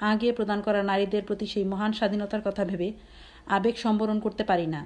آگے 0.00 0.32
پردان 0.32 0.62
کر 0.62 0.82
نار 0.82 1.30
مہان 1.64 1.92
سا 1.92 2.06
دھینتارے 2.06 2.90
آگ 3.46 3.66
سمرن 3.82 4.20
کرتے 4.20 4.44
ہیں 4.48 4.84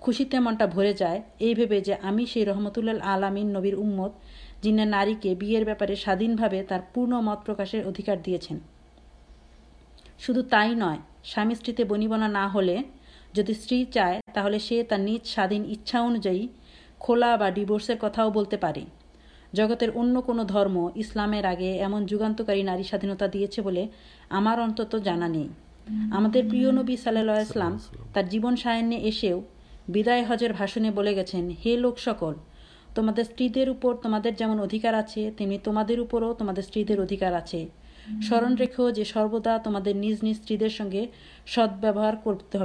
خوشی 0.00 0.24
تیمنٹے 0.24 0.92
جائے 0.92 1.20
یہ 1.40 1.54
بھی 1.54 2.44
رحمۃ 2.46 2.76
اللہ 2.76 3.04
آلام 3.04 3.36
نبیر 3.36 3.74
امدد 3.74 4.47
جن 4.62 4.76
نے 4.76 4.84
نارے 4.84 5.14
بےپارے 5.64 5.94
ساین 5.94 6.36
مت 7.24 7.44
پرکاشر 7.46 7.84
آگے 21.44 21.70
ایم 21.82 21.98
جی 22.08 22.62
نار 22.62 22.82
ساینتا 22.90 23.26
دیا 23.32 23.46
ہمارت 24.30 24.94
جانا 25.04 25.28
ہملہ 26.12 28.22
جیون 28.30 28.56
سائن 28.56 28.92
ایسے 28.92 29.32
ہجر 30.30 30.52
گیس 30.56 31.34
لوک 31.78 31.98
سکل 31.98 32.34
تمہارے 32.94 33.24
سیپر 33.24 33.92
تمہارے 34.02 34.30
جو 35.96 36.32
تمام 36.38 36.60
سی 36.60 36.84
ادھیکارے 36.98 37.66
سر 38.28 38.44
سی 38.56 38.66
سنگے 40.68 41.06
سد 41.54 41.84
وار 41.94 42.14
کرتے 42.24 42.58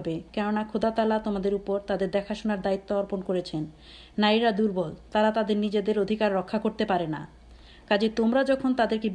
دیکھا 2.13 2.33
شناار 2.33 2.77
کر 2.87 4.51
دبل 4.57 4.91
ترا 5.11 5.29
ترجیح 5.35 5.91
ادھکار 5.97 6.31
رکھا 6.31 6.57
کرتے 6.57 6.85
پا 6.85 6.97
کچھ 7.89 8.05
تمہارا 8.15 8.41
جہاں 8.41 8.71
تک 8.77 9.05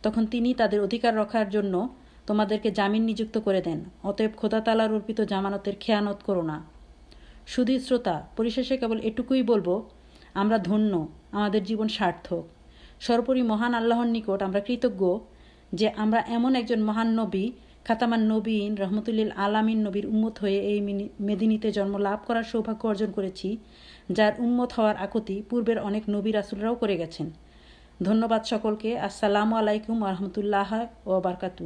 تک 0.00 0.18
تم 0.32 0.52
ادھکار 0.82 1.12
رکھار 1.12 1.44
کے 2.62 2.70
جامن 2.70 3.06
نجی 3.06 3.24
اتب 4.04 4.36
خود 4.36 4.54
ارپت 4.54 5.20
جامانت 5.28 5.68
خیااند 5.80 6.26
کرونا 6.26 6.60
سدی 7.56 7.78
سوتا 7.78 8.20
پریشے 8.36 8.76
کےٹوکیب 8.76 9.52
ہمارت 10.36 10.68
سروپوری 13.00 13.42
مہان 13.42 13.74
اللہ 13.74 14.04
نکٹ 14.06 14.42
ہمیں 14.42 14.60
کتج 14.60 15.02
جوان 15.72 17.16
نبی 17.16 17.50
ختمان 17.84 18.28
نبی 18.28 18.58
رحمۃ 18.80 19.08
اللہ 19.08 19.40
علامین 19.40 19.82
نبیر 19.84 20.04
انتظام 20.04 20.42
ہو 20.42 21.26
مدینی 21.26 21.58
جنم 21.70 21.98
لبھ 21.98 22.26
کر 22.28 22.42
سوباگ 22.52 22.86
ارجن 22.86 23.12
کر 23.12 24.94
آکتی 24.98 25.42
پورک 25.42 26.08
نبی 26.08 26.32
رسولاؤ 26.32 26.74
کر 26.74 26.90
گھنباد 28.04 28.46
سکل 28.46 28.76
کے 28.76 28.98
السلام 28.98 29.54
علیکم 29.54 30.02
و 30.02 30.06
رحمۃ 30.06 30.36
اللہ 30.36 30.74
وارکات 31.06 31.62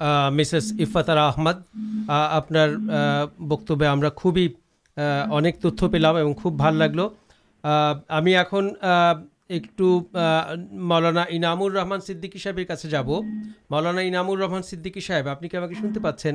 مسفر 0.00 1.16
آمد 1.16 1.60
آپ 2.08 2.48
بکبی 3.38 3.86
ہم 3.86 4.02
خوب 6.32 6.52
بال 6.52 6.74
لگل 6.74 7.00
ہمیں 8.10 8.34
ایک 9.48 9.80
مولانا 10.72 11.24
انام 11.28 11.98
سیکیب 12.00 12.72
جا 12.90 13.02
مولانا 13.70 14.00
انامان 14.00 14.62
سدی 14.62 15.00
ساحب 15.00 15.28
آپ 15.28 15.40
کے 15.40 15.74
سنتے 15.80 16.00
پاس 16.00 16.26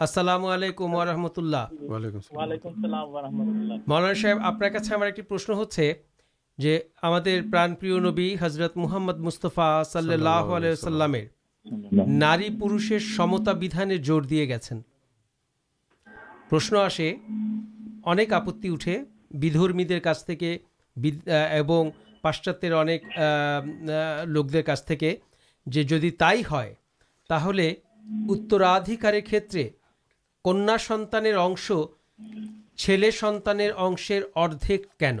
السلام 0.00 0.44
علیکم 0.44 0.94
و 0.94 1.04
رحمۃ 1.04 1.36
اللہ 1.36 1.66
مولانا 3.86 4.14
صاحب 4.14 4.38
آپ 4.42 4.54
سے 4.84 4.94
ہمارے 4.94 5.22
پرشن 5.22 5.52
ہو 5.52 5.64
جو 6.60 6.76
ہمضرت 7.02 8.76
محمد 8.76 9.18
مستفا 9.18 9.82
صلی 9.82 10.12
اللہ 10.12 10.50
علیہ 10.56 10.70
ناری 12.08 12.48
پھرتادان 12.58 13.90
گشن 16.52 16.76
آسے 16.76 17.12
آپتی 18.32 18.68
اٹھے 18.68 18.96
بھیدرمی 19.40 19.84
کا 20.00 20.12
پاشچات 22.24 22.64
لوگ 24.24 24.44
دیر 24.44 24.74
تھی 24.86 25.14
جدید 25.66 26.18
تھی 26.18 26.42
ہے 26.52 26.74
اترادھکار 28.28 29.14
کھیت 29.26 29.56
کنیا 30.44 30.76
سنانے 30.78 31.32
کن 35.00 35.20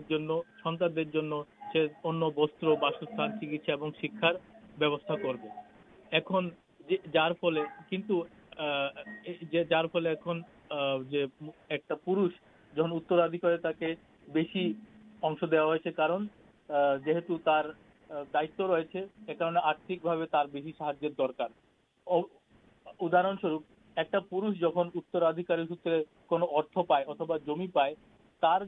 سہای 20.72 21.08
درکار 21.18 21.48
ادارے 23.00 24.18
پورا 24.30 24.48
جہاں 24.60 24.84
سر 25.02 25.92
ارتھ 26.32 26.78
پائے 26.88 27.04
اتوا 27.06 27.36
جمی 27.46 27.66
پائے 27.66 27.94
پائے 28.42 28.64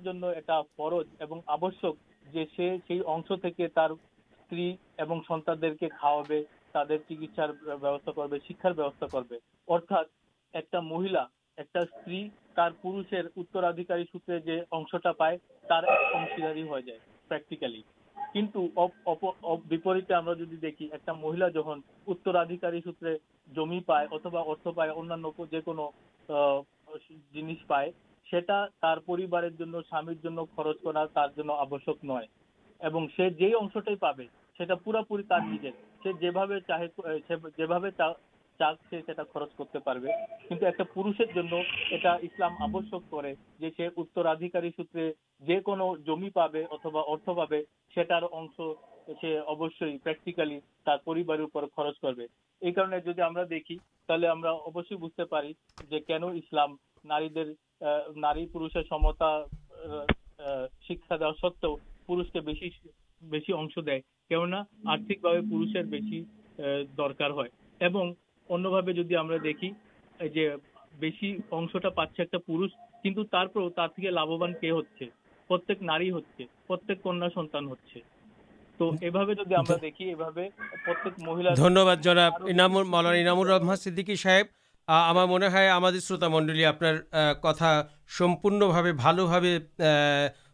دیکھی 20.61 20.89
ایک 20.93 21.09
مہیلا 21.11 21.49
جہاں 21.49 21.77
اترادھکار 22.07 22.73
سوت 22.85 23.05
پائے 23.87 24.07
اتوا 24.11 24.41
ارتھ 24.41 24.69
پائے 24.75 24.91
ان 24.91 25.09
دار 28.33 28.99
سوتر 28.99 29.49
جیون 45.47 46.29
پہ 46.31 46.65
اتوا 46.71 47.03
ارتھ 47.03 47.29
پا 47.29 47.45
سارے 49.07 49.97
پریکٹکار 50.03 51.65
خرچ 51.77 51.99
کر 52.01 52.13
دیکھی 53.45 53.77
تھی 54.09 54.95
بجتے 54.95 55.25
پڑھے 55.25 56.01
کن 56.01 56.25
اسلام 56.25 56.77
ناری 57.05 57.29
نارے 57.83 58.47
پھر 58.47 58.69
پھر 58.69 58.83
لبوان 74.11 74.53
کچھ 74.63 75.03
پرتک 80.87 81.19
مہیلا 81.19 81.55
ہمار 84.91 85.27
منہ 85.27 85.45
ہے 85.53 85.69
ہماری 85.71 85.99
شروط 86.01 86.23
منڈل 86.25 86.65
آپ 86.65 86.79
کتا 87.43 87.83
سمپرن 88.19 88.63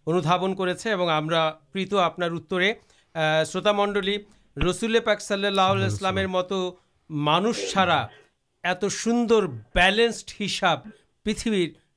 اندھا 0.06 1.50
کروتامڈل 3.44 4.10
رسول 4.56 4.98
پاک 5.04 5.20
صلی 5.20 5.46
اللہ 5.46 5.72
علیہ 5.72 5.84
السلام 5.84 6.18
مت 6.30 6.52
مانس 7.10 7.70
چارا 7.72 8.06
ات 8.64 8.84
سوندر 8.92 9.46
بالینسڈ 9.74 10.32
ہساب 10.40 10.78
پریتھو 11.26 11.52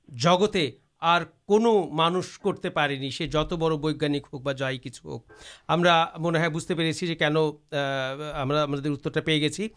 جگتے 0.10 0.70
اور 1.02 1.22
کانوش 1.48 2.38
کرتے 2.40 2.70
پڑے 2.70 3.10
سے 3.12 3.28
جت 3.28 3.54
بڑانک 3.54 4.28
ہوک 4.34 4.42
بھائی 4.44 4.78
کچھ 4.78 5.06
ہوک 5.06 5.32
ہم 5.70 5.82
بجتے 6.54 6.76
پہ 6.76 6.92
کن 7.16 7.38
ہمر 8.36 9.20
پہ 9.26 9.32
گیچی 9.32 9.68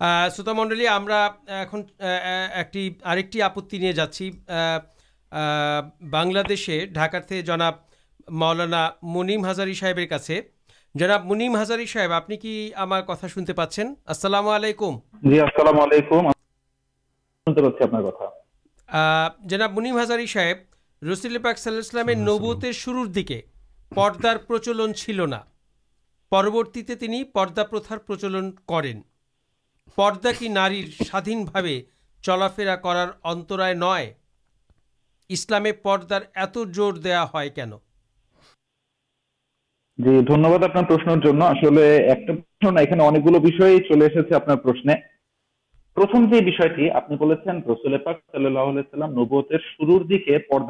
سوتمنڈل 0.00 0.86
آپتنی 3.42 3.92
جاچی 3.92 4.30
بنیاد 6.00 6.50
ہزار 7.02 7.26
کی 7.26 7.42
جناب 7.42 7.74
منیم 19.72 19.98
ہزار 19.98 20.18
رسل 21.02 21.38
پاک 21.38 21.58
صربت 21.58 22.64
شروع 22.74 23.06
دیکھ 23.14 23.32
پارچل 23.94 24.92
چلنا 24.92 25.40
پروتی 26.30 26.82
پدا 26.82 27.64
پرتارچلن 27.64 28.50
کر 28.50 28.84
نو 29.96 30.18
شرکا 30.40 31.06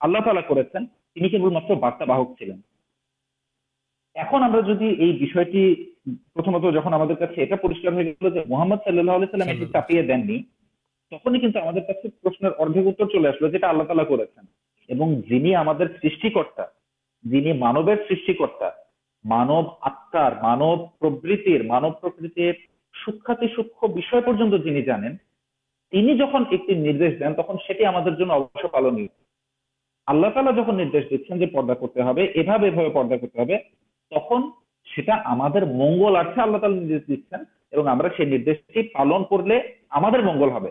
آر 0.00 1.28
کے 1.28 1.38
بول 1.38 1.52
مارت 1.52 2.38
چلین 2.38 2.60
ایسا 4.16 5.42
جیت 5.44 5.94
ہو 6.54 6.70
گیا 6.70 8.42
محمد 8.46 8.76
صلی 8.84 8.98
اللہ 8.98 9.12
ایک 9.12 9.62
چپی 9.72 10.02
دین 10.02 10.26
تک 11.18 11.34
ہی 11.34 12.48
اردیک 12.58 12.86
دینا 28.18 28.36
پالن 28.68 29.06
اللہ 30.08 30.26
تعالی 30.28 30.50
جہاں 30.56 30.74
دیکھیں 30.84 31.46
پہ 31.46 31.84
تو 37.72 37.82
ہملہ 37.82 38.08
تعالی 38.08 38.38
دی 38.38 38.52
پالن 38.88 39.24
کر 39.24 40.70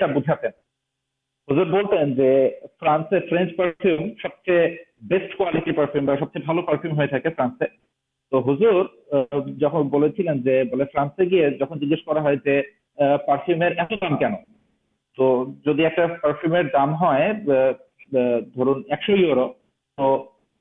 بھجاتے 0.05 0.47
ہیں 0.47 0.55
سب 4.21 4.43
چیز 4.43 5.75
پرفیوم 5.75 6.95
فرانسے 6.95 7.65
تو 8.31 8.39
حضرے 8.39 8.71
فرانسے 10.85 11.23
گی 11.23 11.57
جہاں 11.57 11.79
جیجا 11.79 12.61
پرفیوم 12.97 13.63
تو 15.17 15.45
دام 16.73 16.93
ہے 17.03 17.31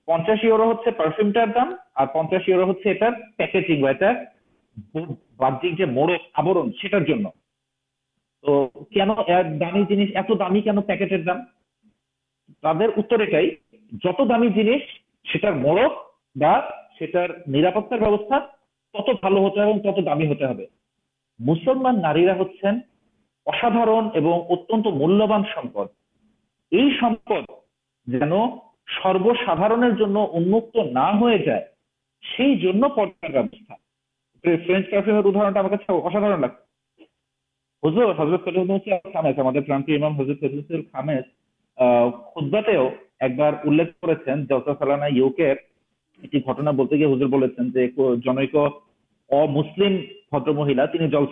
پچاس 0.08 0.44
آبرن 6.34 7.28
تو 8.44 8.70
دامی 9.58 9.82
جنس 9.84 10.86
پیکٹر 10.86 11.16
دام 11.16 12.80
تر 13.00 13.24
جت 13.92 14.20
دام 14.28 14.42
جنس 14.48 14.82
مڑارپتار 15.46 16.60
মুসলমান 21.40 21.94
নারীরা 21.98 22.34
হচ্ছেন 22.34 22.74
অসাধারণ 23.46 24.04
এবং 24.14 24.34
অত্যন্ত 24.48 24.86
মূল্যবান 25.00 25.42
সম্পদ 25.54 25.86
এই 26.72 26.88
সম্পদ 27.00 27.44
যেন 28.06 28.32
সর্বসাধারণের 28.96 29.94
জন্য 29.96 30.16
উন্মুক্ত 30.32 30.74
না 30.98 31.06
হয়ে 31.12 31.38
যায় 31.46 31.64
সেই 32.24 32.54
জন্য 32.56 32.82
পর্দার 32.96 33.34
ব্যবস্থা 33.36 33.74
ফ্রেঞ্চ 34.44 34.86
পারফিউমের 34.90 35.28
উদাহরণটা 35.28 35.60
আমার 35.60 35.74
কাছে 35.74 35.88
অসাধারণ 36.00 36.40
লাগছে 36.40 36.62
হুজুর 37.82 38.08
হজরত 38.18 38.42
খামেস 39.12 39.36
আমাদের 39.38 39.62
প্রান্তীয় 39.62 39.98
ইমাম 39.98 40.14
হজরত 40.18 40.38
ফজলুল 40.42 40.84
খামেস 40.92 41.26
খুদ্বাতেও 42.30 42.84
একবার 43.20 43.52
উল্লেখ 43.64 43.88
করেছেন 44.02 44.36
জলসা 44.48 44.74
সালানা 44.74 45.08
ইউকের 45.10 45.56
একটি 46.22 46.38
ঘটনা 46.40 46.70
বলতে 46.72 46.94
গিয়ে 46.96 47.12
হুজুর 47.12 47.28
বলেছেন 47.28 47.64
যে 47.70 47.82
জনৈক 48.26 48.54
مہیار 49.32 49.46
بس 49.48 50.68
لگے 50.68 51.24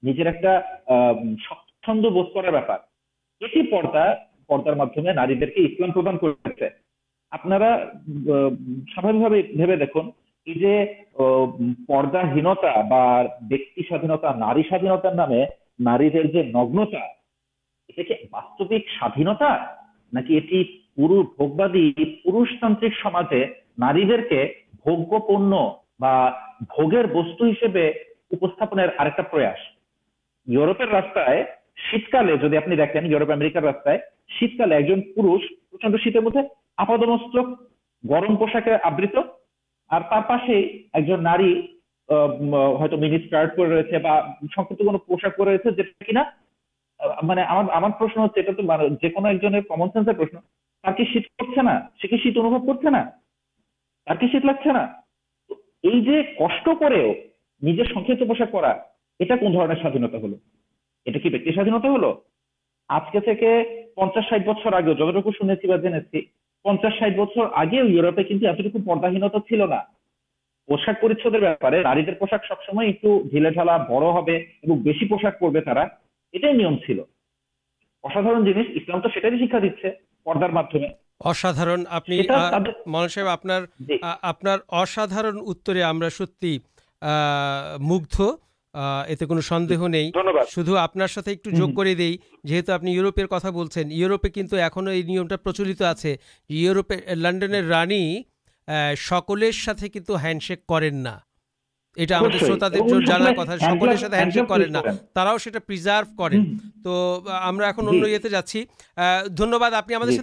پارپارٹ 0.00 1.71
پہ 1.82 1.92
نی 1.92 2.00
دیکھ 2.00 2.10
بس 2.10 2.34
پر 2.34 2.44
راستہ 30.88 31.20
شیتکالی 31.76 32.56
آپ 32.56 32.68
نے 32.68 32.76
پورا 32.76 33.00
مجھے 36.16 36.42
گرم 38.04 38.36
پوشاک 38.36 38.68
کرتے 54.06 54.26
شیت 54.26 54.44
لگتے 54.44 54.70
کش 56.36 56.64
پہ 56.64 57.02
نجی 57.62 57.84
سکیپ 57.84 58.28
پوشاک 58.28 58.52
پڑا 58.52 58.72
کن 59.20 59.52
سایو 59.52 60.36
نیم 76.52 76.76
چلدار 76.76 79.00
تو 79.00 79.08
شکایت 79.08 79.82
پہ 79.82 79.88
منصوبہ 82.86 83.36
اتنے 88.74 89.40
سندے 89.40 89.76
نہیں 89.76 90.10
شدھ 90.50 90.70
آپ 90.78 90.96
ایک 91.26 91.44
جگ 91.44 91.74
کر 91.74 91.94
دے 91.94 92.16
جی 92.44 92.60
یو 92.82 93.02
روپیر 93.02 93.26
کتنا 93.26 93.50
بولیں 93.50 93.90
یوروپے 93.90 94.28
کچھ 94.28 94.54
ایمٹا 94.88 95.36
پرچلت 95.36 95.82
آئے 95.82 96.16
یو 96.48 96.74
روپے 96.74 97.14
لنڈن 97.14 97.54
رانی 97.54 98.22
سکلر 98.98 99.52
ساتھ 99.52 99.84
ہینڈ 100.22 100.42
شیک 100.42 100.66
کر 100.66 100.82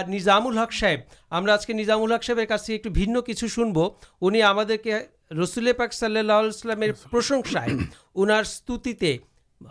نظام 0.07 0.47
الحق 0.47 0.73
صاحب 0.73 1.33
ہم 1.33 1.49
آج 1.49 1.65
کے 1.65 1.73
نظام 1.73 2.03
الحق 2.03 2.23
صحیح 2.23 2.45
ایکن 2.67 3.21
کچھ 3.21 3.45
سنب 3.45 3.79
انداکلسلام 4.21 6.83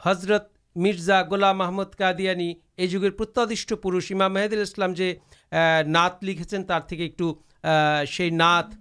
حضرت 0.05 0.49
مرزا 0.77 1.23
گلام 1.23 1.59
محمد 1.59 1.99
قادیانى 1.99 2.53
یہ 2.77 2.87
جگہ 2.87 3.11
پرتادش 3.11 3.73
پورش 3.83 4.13
امام 4.13 4.35
محدود 4.35 5.01
یہ 5.01 5.15
نات 5.87 6.25
لکھے 6.25 6.57
ہیں 6.57 6.65
تر 6.65 6.81
کے 6.89 6.97
ایک 6.97 7.23
نت 8.33 8.75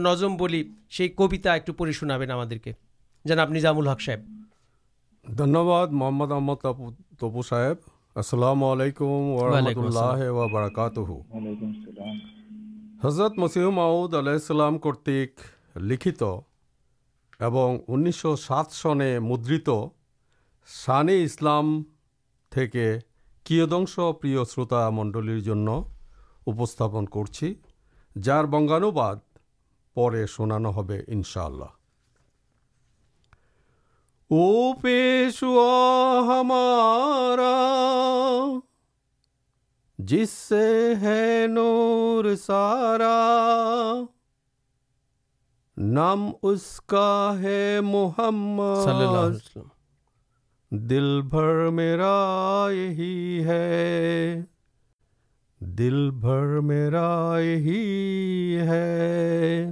نظم 0.00 0.36
بل 0.36 0.62
کبا 0.98 1.52
ایک 1.52 1.70
پڑے 1.76 1.92
شنابینحق 1.92 4.02
صاحب 4.02 4.20
دھنیہ 5.38 5.84
محمد 5.90 6.32
السلام 8.16 8.64
علیکم 8.64 9.04
ورحمۃ 9.04 9.70
اللہ 9.76 10.30
وبرکاتہ۔ 10.30 11.00
حضرت 13.06 13.38
مسیح 13.38 13.64
ماؤد 13.64 14.14
علیہ 14.14 14.32
السلام 14.32 14.78
کرتک 14.78 15.40
لکھت 15.76 16.22
اور 16.22 16.40
لکھنسو 17.40 18.36
سات 18.36 18.66
سنے 18.70 19.18
مدرت 19.18 19.68
شان 20.86 21.08
اسلام 21.08 21.82
کے 22.50 22.98
قی 23.44 23.60
پر 23.66 24.44
شروط 24.44 24.72
منڈل 24.72 25.40
کرچی 27.06 27.54
جار 28.22 28.44
بنگانواد 28.44 29.16
پڑے 29.94 30.26
شنانا 30.26 30.70
انشاء 31.08 31.44
اللہ 31.44 31.72
ہمارا 36.26 37.73
جس 40.06 40.30
سے 40.30 40.94
ہے 41.00 41.46
نور 41.46 42.34
سارا 42.34 44.00
نام 45.76 46.30
اس 46.42 46.80
کا 46.86 47.34
ہے 47.38 47.80
محمد۔ 47.80 48.84
صلی 48.84 48.92
اللہ 48.92 49.26
علیہ 49.26 49.36
وسلم۔ 49.36 49.68
دل 50.70 51.22
بھر 51.22 51.70
میرا 51.70 52.66
یہی 52.70 53.44
ہے۔ 53.44 54.42
دل 55.58 56.10
بھر 56.10 56.60
میرا 56.60 57.36
یہی 57.40 58.56
ہے۔ 58.60 59.70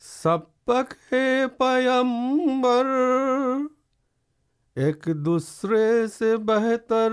سب 0.00 0.38
پک 0.64 1.12
ہے 1.12 1.44
پیمبر 1.58 2.86
ایک 4.74 5.08
دوسرے 5.14 6.06
سے 6.06 6.36
بہتر۔ 6.36 7.12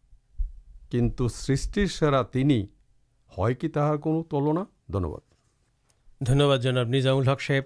سرا 1.89 2.21
تین 2.21 2.65
کی 3.53 3.69
ترنا 3.69 4.63
دھنیہ 6.25 6.57
جناب 6.57 6.87
نظام 6.87 7.17
الحق 7.17 7.41
صحیح 7.41 7.61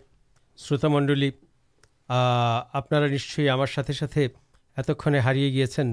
شروط 0.58 0.86
منڈل 0.86 1.30
آپ 2.10 2.90
چیزیں 2.90 3.48
ساتھ 3.76 4.18
اتنے 4.78 5.20
ہارے 5.20 5.52
گیا 5.52 5.84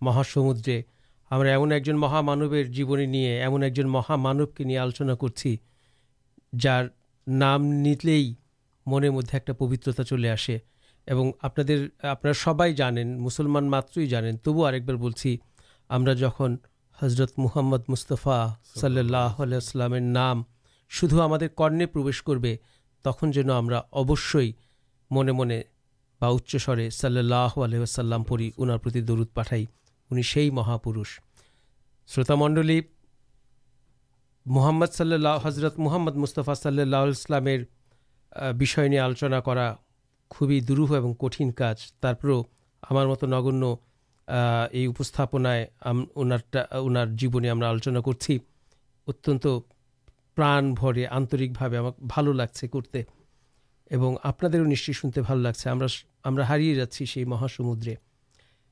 مہا 0.00 0.22
سمدے 0.28 0.82
ہمیں 1.30 1.50
ایم 1.50 1.70
ایک 1.70 1.84
جن 1.84 1.96
مہامان 1.96 2.62
جیونی 2.64 3.06
نہیں 3.06 3.40
ایمن 3.40 3.62
ایک 3.62 3.74
جن 3.74 3.88
مہا 3.88 4.16
مان 4.16 4.46
کے 4.46 4.64
لیے 4.64 4.78
آلوچنا 4.78 5.14
کر 5.14 6.86
نام 7.26 7.64
نیتے 7.64 8.32
من 8.86 9.08
مد 9.08 9.34
پوترتا 9.58 10.04
چلے 10.04 10.30
آسے 10.30 10.58
اور 11.08 11.30
آپ 12.02 12.26
سب 12.34 12.62
مسلمان 13.18 13.64
ماتر 13.64 14.00
تبو 14.44 14.66
اور 14.66 14.74
بولیں 14.80 15.36
ہمارا 15.90 16.12
جہاں 16.12 16.48
حضرت 17.02 17.32
محمد 17.36 17.82
مستفا 17.88 18.46
صلی 18.76 18.98
اللہ 18.98 19.40
علیہ 19.42 20.00
نام 20.00 20.42
شدھ 20.90 21.14
ہم 21.14 21.36
من 25.10 25.26
منچ 25.36 26.56
سر 26.64 26.90
سلیہسلام 26.90 28.24
پڑھی 28.24 28.50
اُنار 28.56 28.78
پٹھائی 29.34 29.66
انہر 30.10 30.82
شروت 32.08 32.30
منڈل 32.30 32.80
محمد 34.46 34.86
صلی 34.92 35.14
اللہ 35.14 35.42
حضرت 35.44 35.78
محمد 35.78 36.16
مستفا 36.16 36.54
صلی 36.54 36.82
اللہ 36.82 36.96
علیہ 36.96 37.16
السلام 37.16 37.46
آلوچنا 38.98 39.40
کر 39.40 39.58
خوبی 40.28 40.60
دروہ 40.60 40.96
اور 40.96 41.14
کٹن 41.14 41.52
کچھ 41.52 41.92
تر 41.92 42.12
ہمارت 42.90 43.24
نگن 43.24 43.64
یہ 44.72 45.02
سپن 45.02 45.46
اُنار 46.70 47.06
جیونے 47.06 47.50
آلوچنا 47.50 48.00
کرا 48.00 49.58
بڑے 50.80 51.06
آنرکے 51.06 51.80
بال 52.00 52.36
لگے 52.36 52.68
کرتے 52.68 53.02
آپ 54.24 54.44
نیشٹر 54.44 54.92
سنتے 54.92 55.20
بھلو 55.20 55.40
لگس 55.40 55.66
ہارے 56.26 56.74
جاچی 56.74 57.06
سے 57.06 57.24
مہاسمدر 57.24 57.88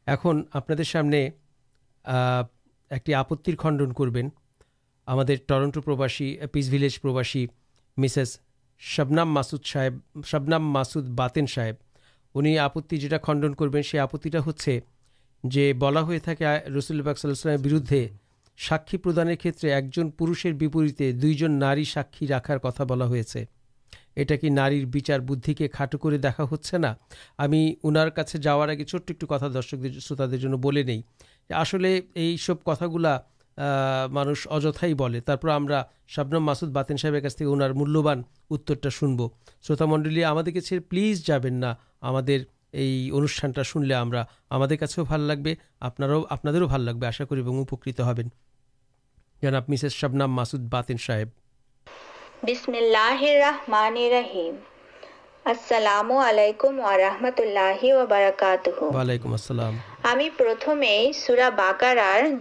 ایم 0.07 0.41
آپ 0.53 0.73
سامنے 0.87 1.31
ایک 2.91 3.13
آپتر 3.13 3.53
خنڈن 3.59 3.93
کرواس 3.93 6.23
پس 6.53 6.69
بھیج 6.69 7.01
پر 7.01 7.23
مسےس 7.97 8.41
شبنام 8.79 9.35
ماسد 9.35 9.67
صاحب 9.67 10.25
شبنم 10.25 10.73
ماسد 10.73 10.97
باتین 10.97 11.47
صاحب 11.47 11.75
انہیں 12.35 12.59
آپتی 12.59 12.97
جا 12.97 13.17
خنڈن 13.23 13.55
کر 13.55 13.99
آپت 13.99 14.29
جی 15.45 15.73
بلا 15.73 16.01
تھا 16.25 16.57
رسول 16.79 17.03
بک 17.03 17.19
صلیمیر 17.19 17.59
بردے 17.59 18.07
ساکی 18.59 18.97
پردان 18.97 19.35
کھیت 19.37 19.65
ایک 19.65 19.95
پشریے 20.17 21.13
دو 21.13 21.33
جن 21.33 21.53
نار 21.53 21.83
ساکی 21.85 22.27
رکھار 22.27 22.59
کتنا 22.59 22.85
بلا 22.85 23.07
کی 24.41 24.49
نارچار 24.49 25.21
بدھ 25.21 25.51
کے 25.59 25.69
کھاٹوکے 25.69 26.19
دیکھا 26.19 26.45
ہچا 26.53 26.93
ہمیں 27.39 27.73
اُن 27.83 27.97
سے 28.29 28.39
جا 28.39 28.57
رہا 28.57 28.73
آگے 28.73 28.85
چھٹ 28.85 29.11
ایک 29.11 29.21
کتا 29.21 29.49
درشک 29.49 29.87
شروت 30.01 30.33
دن 30.87 31.01
آسل 31.53 31.85
یہ 31.85 32.37
سب 32.37 32.65
کتاگلا 32.65 33.19
مانس 34.13 34.47
اجھائی 34.51 34.95
بولپ 34.95 35.31
ہم 35.47 36.45
ماسد 36.45 36.67
باتین 36.67 36.97
صاحب 36.97 37.15
اُنار 37.41 37.71
ملیہ 37.71 38.89
شنب 38.91 39.21
شروت 39.63 39.83
منڈلیا 39.83 40.31
ہم 40.31 40.39
پلیز 40.89 41.27
جاین 41.27 41.55
نہ 41.55 41.73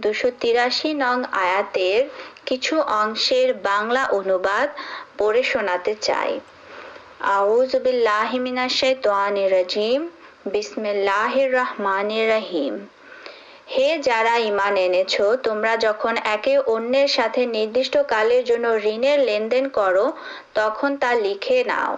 دوس 0.02 0.24
تراشی 0.40 0.92
نگ 0.92 1.22
آیا 1.32 1.60
کچھ 2.44 2.74
پڑے 5.16 5.42
شنا 5.42 5.76
لیندین 10.46 10.88
تخلی 20.54 21.62
ناؤ 21.62 21.94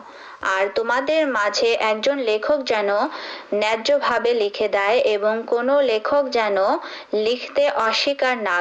تم 0.75 0.91
لےک 4.33 4.63
جائے 4.73 5.17
کون 5.47 5.71
لے 5.85 5.99
جان 6.33 6.57
لکھتے 7.13 7.67
اصیار 7.67 8.37
نہ 8.37 8.61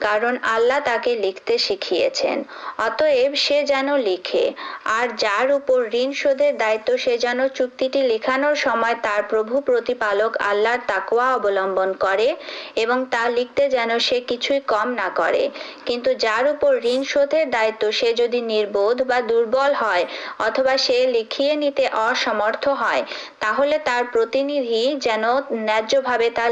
لکھتے 0.00 1.56
شکیے 1.58 2.08
دائت 17.52 17.84
سے 17.92 18.12
دربلت 19.28 19.82
ہے 19.82 20.04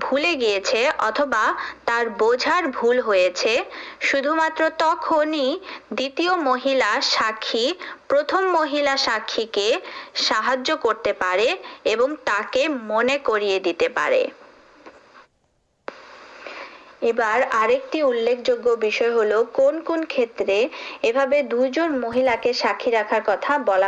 کرتبا 0.00 1.46
تر 1.84 2.08
بوجھار 2.18 2.64
شدھ 4.00 4.26
ماتر 4.28 4.68
تک 4.76 5.12
مہیلا 6.38 6.98
ساکی 7.02 7.72
پرتم 8.08 8.50
مہیلا 8.52 8.94
ساکی 8.98 9.44
کے 9.52 9.70
ساتھ 10.26 10.70
کرتے 10.82 11.12
اور 11.84 12.14
تھی 12.24 12.68
من 12.68 13.08
کر 13.24 13.46
سکھی 22.52 22.90
رکھا 22.92 23.18
پر 23.24 23.84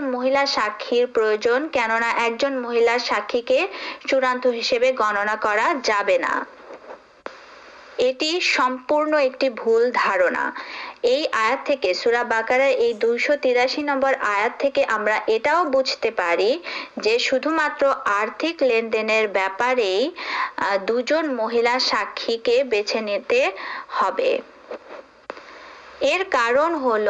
مہیلا 0.00 0.44
ساکر 0.46 1.06
پر 1.14 1.34
مہیلا 2.50 2.96
ساکے 2.98 3.66
چوڑانت 4.08 4.46
ہوں 4.46 4.52
گننا 4.98 5.34
کرا 5.42 5.72
جا 5.84 6.02
یہ 7.98 8.38
سمپرن 8.56 9.14
ایک 9.14 9.44
بھول 9.54 9.90
دارا 9.94 10.50
آت 11.04 11.70
یہ 15.28 15.38
بوجھتے 15.72 16.10
پڑھے 16.16 16.56
شدھ 17.18 17.46
ماتر 17.48 17.86
آرک 18.12 18.44
لیندین 18.62 19.10
بار 19.32 19.80
دو 20.88 20.98
مہیلا 21.30 21.76
ساکے 21.80 22.62
بےچے 22.70 23.00
نو 23.00 23.16
ہل 26.84 27.08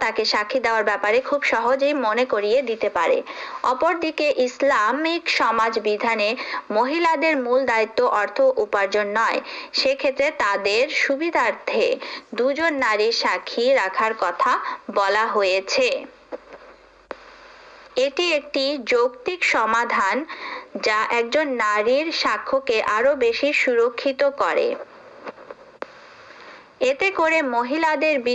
پاکی 0.00 0.24
ساخی 0.24 0.58
دہجی 0.58 1.92
من 1.94 2.18
کر 2.28 2.44
دیکھ 4.02 4.16
کے 4.16 4.32
اسلامک 4.36 5.28
مہیل 6.70 7.06
مول 7.34 7.66
دائت 7.68 8.00
ارتھ 8.04 8.40
اپارجن 8.40 9.14
نئے 9.14 9.40
سی 9.72 9.94
کھیت 9.94 10.22
تر 10.38 10.88
سویدھار 10.96 11.52
دو 12.38 12.50
سرکت 13.52 14.42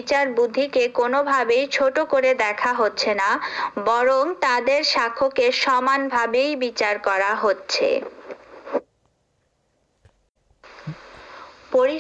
کردی 0.08 0.68
کے 0.68 0.88
کھا 0.88 1.44
چھٹ 1.72 2.00
کر 2.10 2.26
دیکھا 2.40 2.74
برن 3.78 4.34
تر 4.40 4.82
ساکے 4.86 5.50
سمان 5.56 6.08
بھاچار 6.10 6.96
دب 11.78 11.98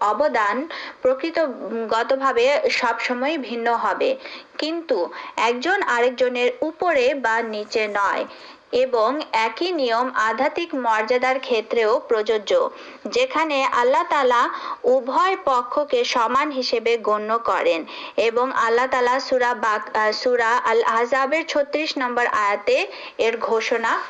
سامدانک 0.00 0.72
گت 1.90 2.12
سب 2.72 3.00
کچھ 4.60 4.92
ایک 5.36 5.60
جن 5.62 5.80
اور 5.86 7.42
نیچے 7.44 7.86
نئے 7.86 8.24
مردار 8.72 11.38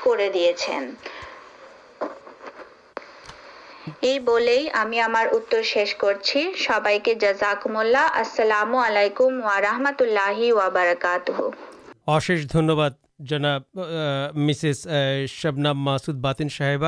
کر 0.04 0.28
دیا 0.32 0.52
ہمارے 5.04 5.62
شیش 5.62 5.94
کر 5.94 6.14
جزاک 7.20 7.66
ملامکم 7.66 9.40
و 9.44 9.60
رحمت 9.60 10.02
اللہ 10.02 10.52
وبرکات 10.52 11.30
جنا 13.28 13.58
مس 14.36 14.64
شد 15.28 16.20
باتین 16.22 16.48
صاحب 16.48 16.84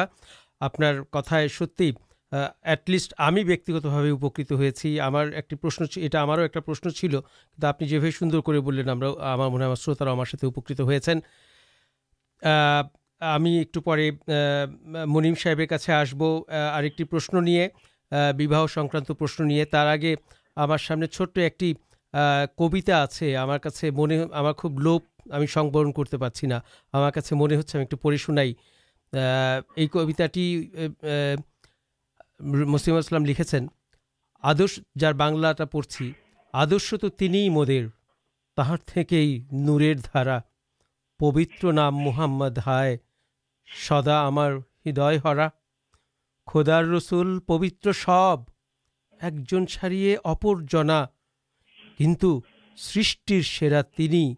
آپ 0.61 0.77
کتائے 1.13 1.49
ست 1.49 1.83
لسٹ 2.89 3.15
ہمیں 3.19 3.43
بیک 3.45 3.71
ہوش 4.51 4.85
یہ 4.85 5.57
پرشن 5.57 5.89
چلتا 5.89 7.69
آپ 7.69 7.81
نے 7.81 7.87
جیسے 7.89 8.11
سوندر 8.11 8.41
کو 8.41 8.61
بولیں 8.63 8.85
من 8.85 9.75
شروت 9.77 10.03
ہمارے 10.03 10.47
اپکت 10.47 10.81
ہوٹل 10.81 11.21
پہ 13.85 14.11
منیم 15.07 15.35
صاحب 15.35 15.61
آسبر 15.91 17.05
پرشن 17.11 17.45
نہیں 17.45 18.47
باہ 18.47 18.67
سنکرانت 18.75 19.11
پرشن 19.19 19.49
نہیں 19.49 19.65
تر 19.65 19.87
آگے 19.87 20.15
ہمارے 20.57 21.07
چھوٹ 21.07 21.39
ایک 21.39 21.63
کبا 22.59 22.95
آج 22.95 23.23
من 23.97 24.13
ہمارا 24.13 24.53
خوب 24.53 24.81
لوپ 24.81 25.16
ہمیںن 25.33 25.93
کرتے 25.93 26.17
پا 26.17 26.29
ہمارے 26.95 27.35
من 27.35 27.53
ہونے 27.53 27.97
پڑھ 27.97 28.17
شنائی 28.17 28.55
یہ 29.13 29.87
کباٹی 29.87 30.47
مسلم 32.41 32.97
اسلام 32.97 33.25
لکھے 33.27 33.59
آدر 34.45 34.81
جار 34.99 35.13
بنلا 35.13 35.53
پڑھ 35.73 36.03
آدھی 36.55 37.49
مدر 37.49 37.87
تہرے 38.57 39.25
نور 39.67 39.83
دارا 40.05 40.39
پوتر 41.21 41.73
نام 41.73 41.95
محمد 41.97 42.59
ہائے 42.67 42.97
سدا 43.69 44.27
ہمارے 44.29 45.17
ہرا 45.25 45.49
کھودار 46.49 46.85
رسول 46.85 47.39
پوتر 47.41 47.93
سب 47.93 48.41
ایک 49.21 49.35
جن 49.51 49.67
سارے 49.67 50.17
اپرجنا 50.25 51.05
کنٹ 51.99 52.25
سرشر 52.79 53.43
سرا 53.43 53.81
تین 53.97 54.35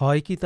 دیکھے 0.00 0.36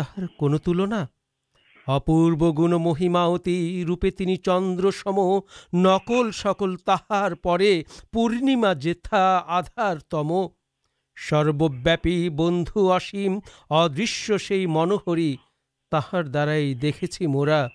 مرا 17.26 17.66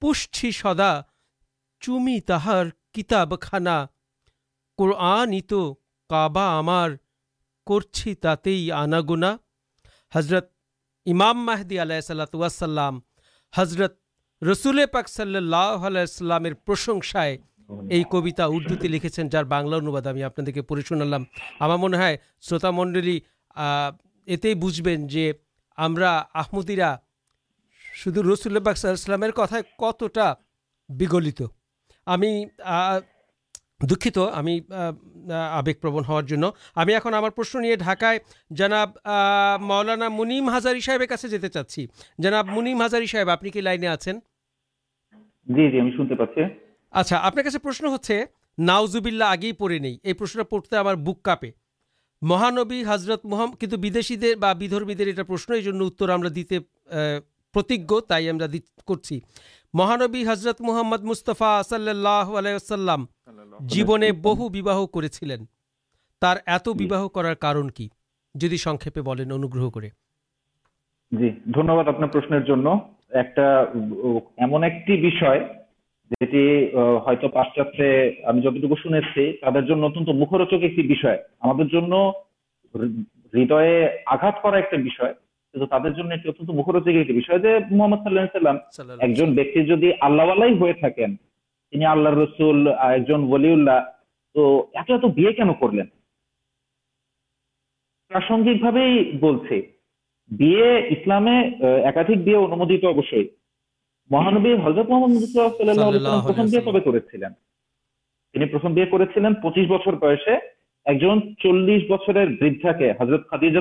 پی 0.00 0.50
سدا 0.50 1.00
چمی 1.80 2.20
تہار 2.20 2.66
کتاب 2.94 3.40
خانا 3.40 3.86
نیت 4.80 5.52
کبا 6.10 6.58
ہمارے 6.58 8.72
آناگنا 8.72 9.36
حضرت 10.14 10.50
امام 11.06 11.46
محدود 11.46 12.34
حضرت 13.54 13.98
رسول 14.42 14.80
پاک 14.92 15.08
صلی 15.08 15.36
اللہ 15.36 15.86
علیہ 15.86 16.00
السلام 16.00 16.44
پرشنسے 16.64 17.36
یہ 17.90 18.04
کبا 18.04 18.44
اردو 18.44 18.74
تی 18.74 18.88
لکھے 18.88 19.22
جگلہ 19.22 19.54
انواد 19.54 20.02
ہمیں 20.02 20.22
آپ 20.22 20.36
پڑھے 20.68 20.82
شنا 20.82 21.76
منہ 21.76 21.96
شروط 22.40 22.64
منڈل 22.64 23.18
ات 24.26 24.46
بوجھ 24.60 24.82
آمدیرا 25.78 26.96
شدھ 27.94 28.18
رسول 28.32 28.64
پاک 28.64 28.76
صحلام 28.76 29.30
کتائے 29.30 29.62
کتنا 29.78 30.34
بھی 30.88 31.06
گلت 31.12 31.42
ہمیں 32.06 32.44
پڑتے 46.14 46.40
بک 50.94 51.22
کاپے 51.22 51.50
مہانبی 52.22 52.82
حضرت 52.86 53.24
محمود 53.24 53.60
تھی 59.04 59.20
جی 71.12 71.30
اپنا 71.88 72.06
جتنے 72.06 72.38
مخروچک 80.12 80.64
ہاتھ 84.22 84.46
مہانب 104.10 104.46
حضرت 104.64 104.86
پچیس 109.42 109.66
بچوں 109.68 109.92
چلس 110.88 111.82
بچرت 111.88 112.28
خدیجہ 113.30 113.60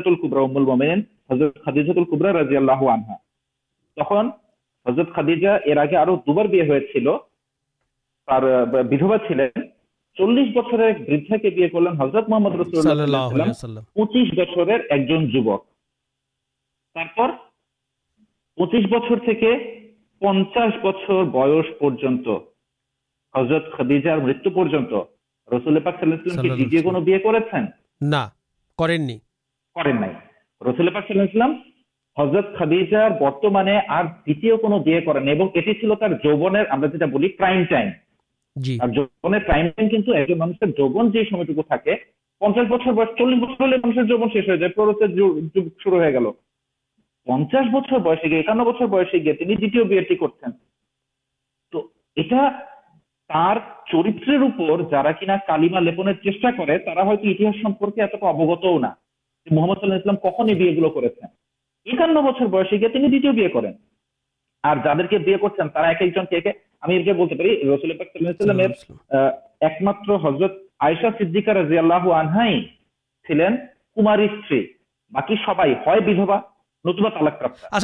حضرت 12.00 12.30
محمد 12.30 12.56
رسول 12.56 13.80
پچیس 13.96 14.38
بچر 14.38 14.80
ایک 14.90 15.08
جن 15.08 15.28
جت 15.28 15.48
بچر 18.90 19.34
کے 19.34 19.56
پچاس 20.22 20.74
بچر 20.84 21.24
برتن 21.24 22.30
حضرت 23.34 23.74
خدیجار 23.74 24.18
مرت 24.18 24.44
پہ 24.44 24.64
پچاس 42.42 42.88
بچ 42.94 43.08
چلے 43.18 43.36
شروع 45.80 45.96
ہو 45.96 46.02
گیا 46.02 46.32
پچاس 47.28 47.68
بچے 47.74 48.30
گیا 48.30 48.42
ایکانٹی 49.78 50.16
کر 50.16 50.28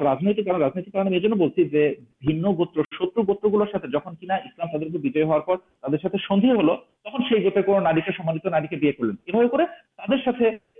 راجنگ 0.00 0.28
یہ 0.28 0.42
شتر 2.92 3.22
گوتر 3.22 3.48
گلے 3.48 3.64
جن 3.68 4.16
کی 4.16 5.22
ہوں 5.22 5.38
پر 5.40 5.56
ترقی 5.82 6.18
سندھی 6.18 6.50
ہلو 6.50 6.76
تک 6.76 7.66
گوپے 7.66 7.78
ناری 8.50 8.66
کے 8.66 8.76
بھی 8.76 8.92
کر 8.92 9.04
لینا 9.04 10.79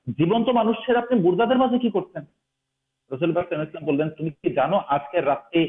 جی 0.07 0.25
مانشی 0.25 1.17
مرداد 1.17 1.51
کرتے 1.93 2.15
ہیں 2.15 2.25
رسول 3.11 3.37
اللہ 3.37 4.09
تم 4.17 4.29
کی 4.29 4.49
جانو 4.49 4.77
آج 4.87 4.99
کے 5.11 5.21
راتی 5.21 5.65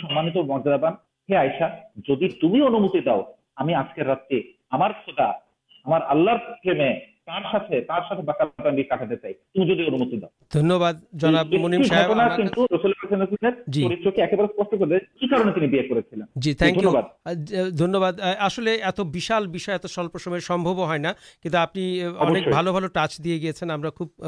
سمانت 0.00 0.36
مزید 0.36 2.30
تمہیں 2.40 2.62
اناؤ 2.62 3.22
ہمیں 3.60 3.74
آج 3.74 3.94
کے 3.94 4.04
راتا 4.04 4.34
ہمارے 4.72 5.10
اللہ 6.08 6.30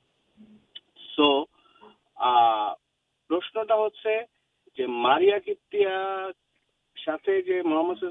ماریہ 4.87 5.35
محمد 7.65 8.03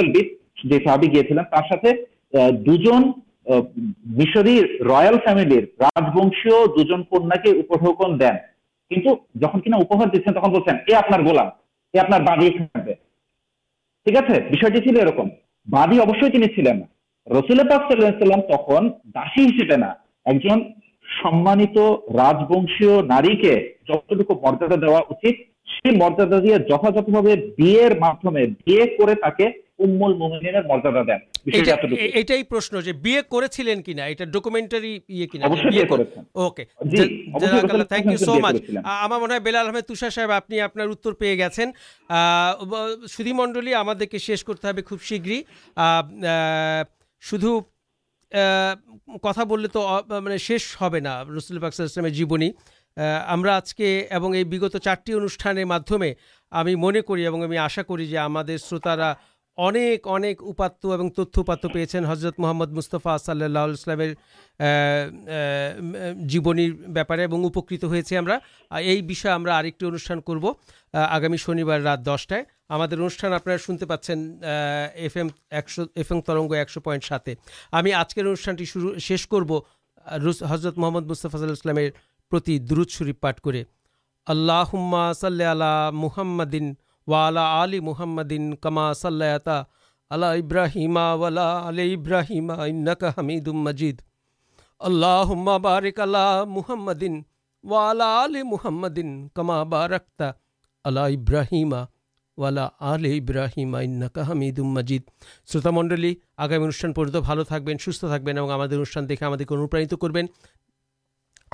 الد 0.00 0.78
جابی 0.84 1.22
طلین 1.22 1.44
دو 2.66 2.98
مشر 4.16 4.46
راج 4.80 5.14
بنشی 6.14 6.50
دون 6.76 8.18
دین 8.20 8.36
رسم 8.90 9.58
تک 17.60 17.84
داشن 19.14 19.76
نہ 19.76 19.92
راج 22.14 22.42
بنشی 22.48 22.86
ناری 23.02 23.36
کے 23.36 23.54
جتنے 23.88 24.24
مرد 24.32 25.24
سے 25.68 25.90
مردادا 25.96 26.38
دیا 26.38 26.56
جبا 26.56 26.90
کر 29.30 29.48
شنا 29.78 30.08
نسلام 30.08 31.28
جیونیگت 52.08 52.58
چارٹی 54.84 55.12
انداز 58.88 59.37
انک 59.58 60.06
انات 60.06 61.66
پیے 61.72 61.98
حضرت 62.08 62.38
محمد 62.38 62.72
مستفا 62.72 63.16
صلی 63.18 63.44
اللہ 63.44 63.58
علیہ 63.58 63.74
جیبن 66.26 66.58
بارے 66.92 67.26
میں 67.26 67.38
یہ 68.82 69.00
بھی 69.00 69.14
انب 70.16 70.46
آگامی 70.92 71.36
شنی 71.36 71.64
رات 71.64 72.06
دسٹائر 72.06 72.42
انوشان 72.92 73.32
آپ 73.32 73.48
سنتے 73.66 73.86
پاچن 73.86 74.30
ایف 74.44 75.16
ایم 75.16 75.28
ایک 75.50 76.12
ترگ 76.26 76.52
ایکشو 76.52 76.80
پائنٹ 76.80 77.04
ساتے 77.04 77.34
ہمیں 77.72 77.92
آجکر 77.92 78.24
انوشانٹی 78.24 78.64
شروع 78.64 78.96
شیش 78.98 79.26
کرو 79.28 79.60
رو 80.16 80.32
حضرت 80.50 80.78
محمد 80.78 81.10
مستفاض 81.10 81.42
اللہ 81.42 81.52
درد 82.58 82.90
شروپ 82.90 83.20
پاٹ 83.20 83.40
کر 83.40 83.62
اللہ 84.26 84.62
حما 84.74 85.12
صلی 85.12 85.44
محمد 85.92 86.54
وعلی 87.08 87.44
علی 87.62 87.80
محمد 87.88 88.32
کما 88.62 88.86
صلیٰۃ 89.02 89.48
علی 90.10 90.30
ابراہیمہ 90.40 91.06
ولا 91.20 91.48
علی 91.68 91.92
ابراہیمہ 91.94 92.52
انک 92.66 93.04
حمید 93.18 93.48
مجید۔ 93.66 94.00
اللہ 94.80 95.28
بارک 95.62 96.00
اللہ 96.00 96.42
محمد 96.56 97.02
ولا 97.64 98.08
علی 98.24 98.42
محمد 98.52 98.98
کما 99.34 99.62
بارکت 99.76 100.22
علی 100.84 101.14
ابراہیمہ 101.14 101.84
ওয়ালা 102.38 102.64
আলে 102.88 103.10
ইব্রাহিম 103.20 103.70
আইন্নাকা 103.78 104.22
হামিদুম 104.28 104.68
মাজিদ 104.74 105.02
শ্রোতামণ্ডলী 105.50 106.12
আগামী 106.44 106.62
অনুষ্ঠান 106.68 106.90
পর্যন্ত 106.96 107.18
ভালো 107.28 107.42
থাকবেন، 107.50 107.76
সুস্থ 107.84 108.02
থাকবেন 108.12 108.34
এবং 108.40 108.50
আমাদের 108.56 108.76
অনুষ্ঠান 108.80 109.04
দেখে 109.10 109.24
আমাদেরকে 109.28 109.52
অনুপ্রাণিত 109.58 109.92
করবেন। 110.02 110.26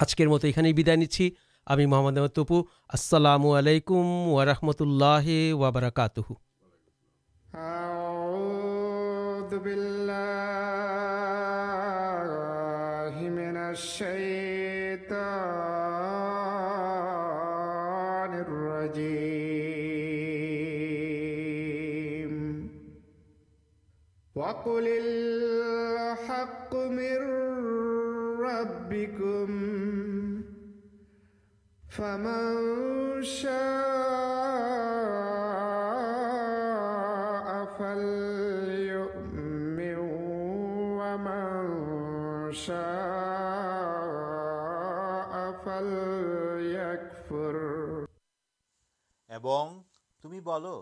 আজকের 0.03 0.29
মতো 0.33 0.45
এখানেই 0.51 0.75
বিদায় 0.79 0.99
নিচ্ছি। 1.03 1.25
আমি 1.68 1.84
মোহাম্মদ 1.86 2.16
আহমদ 2.18 2.34
তপু 2.38 2.58
আসসালামু 2.96 3.48
আলাইকুম 3.60 4.06
ওয়ারহমতুল্লাহ 4.34 5.26
ওয়াবারাকাতুহু 5.60 6.34
أعوذ 7.66 9.52
بالله 9.60 10.10
من 13.40 13.56
الشيطان 17.30 18.32
الرجيم 21.00 22.34
وقل 24.36 24.86
فمن 31.94 33.24
شاء 33.24 33.50
فليؤمن 37.80 39.20
ومن 41.00 41.54
شاء 42.56 42.92
فليكفر 45.66 47.56
এবং 49.30 49.66
তুমি 50.24 50.40
বলো 50.42 50.76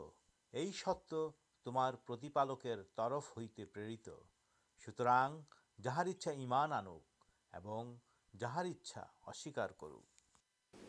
এই 0.54 0.70
সত্য 0.74 1.12
তোমার 1.66 1.92
প্রতিপালকের 2.08 2.80
তরফ 2.98 3.26
হইতে 3.38 3.64
প্রেরিত 3.66 4.08
সুতরাং 4.82 5.28
যাহার 5.80 6.08
ইচ্ছা 6.08 6.32
ঈমান 6.46 6.70
আনুক 6.80 7.06
এবং 7.54 7.82
যাহার 8.34 8.66
ইচ্ছা 8.66 9.04
অস্বীকার 9.26 9.70
করুক 9.74 10.11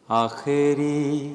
آخری 0.10 1.34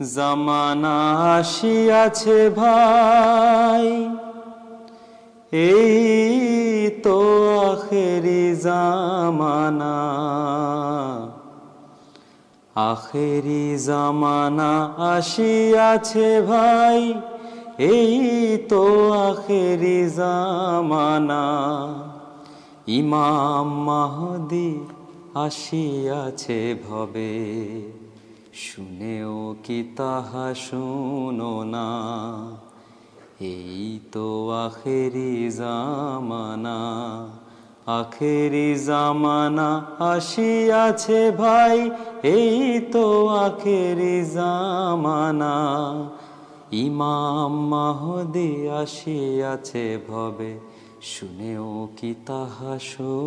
زمانہ 0.00 0.94
آشیا 1.18 2.06
بھائی 2.54 4.06
ای 5.52 6.88
تو 7.04 7.18
آخری 7.60 8.54
زمانہ 8.54 9.92
آخری 12.76 13.76
زمانہ 13.76 14.72
آسیا 15.08 15.94
بھائی 16.46 17.12
ای 17.78 18.56
تو 18.68 19.12
آخری 19.12 20.06
زمانہ 20.08 21.42
امام 22.88 23.78
مہدی 23.86 24.70
حسیاح 25.36 26.30
سن 28.54 29.02
تو 34.12 34.50
آخر 34.50 35.16
جامانا 35.56 36.78
ہسیا 40.00 40.90
بھائی 41.36 41.88
یہ 42.22 42.78
تو 42.92 43.28
آخر 43.28 44.22
جام 44.34 45.06
ایمامدی 46.70 48.68
آسیا 48.68 49.56
کتنا 51.96 53.26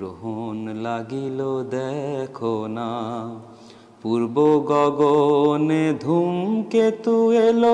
گرہن 0.00 0.76
لگل 0.76 1.40
دیکھنا 1.72 2.86
پورن 4.02 5.70
کے 6.70 6.90
تل 7.04 7.64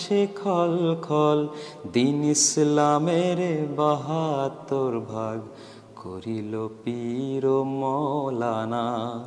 لا 8.32 9.18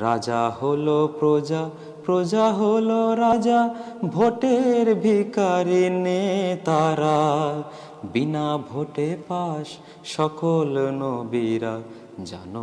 رجا 0.00 0.48
ہل 0.62 0.88
پرجا 1.20 1.66
پرجا 2.06 2.48
ہل 2.58 2.90
راجا 3.18 3.66
بٹر 4.14 4.92
بھیکارے 5.02 5.88
تارا 6.64 7.20
بنا 8.12 8.56
بوٹے 8.68 9.14
پاس 9.28 9.76
سکول 10.16 10.78
نو 10.94 11.12
جان 12.24 12.54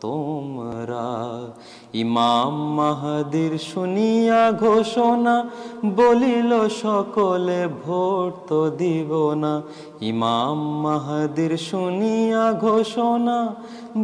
تمرا 0.00 1.06
سنیا 3.60 4.50
گوشنا 4.60 5.42
سنیا 11.60 12.50
گوشنا 12.62 13.38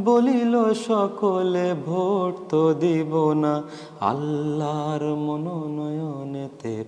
بول 0.05 0.55
سکل 0.76 1.57
منون 5.16 6.47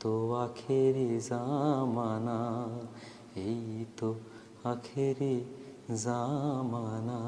تو 0.02 0.34
آخری 0.34 1.20
جا 1.20 1.86
مانا 1.86 2.66
ای 3.34 3.86
تو 3.96 4.14
آخری 4.64 5.44
جا 6.04 6.62
مانا 6.62 7.20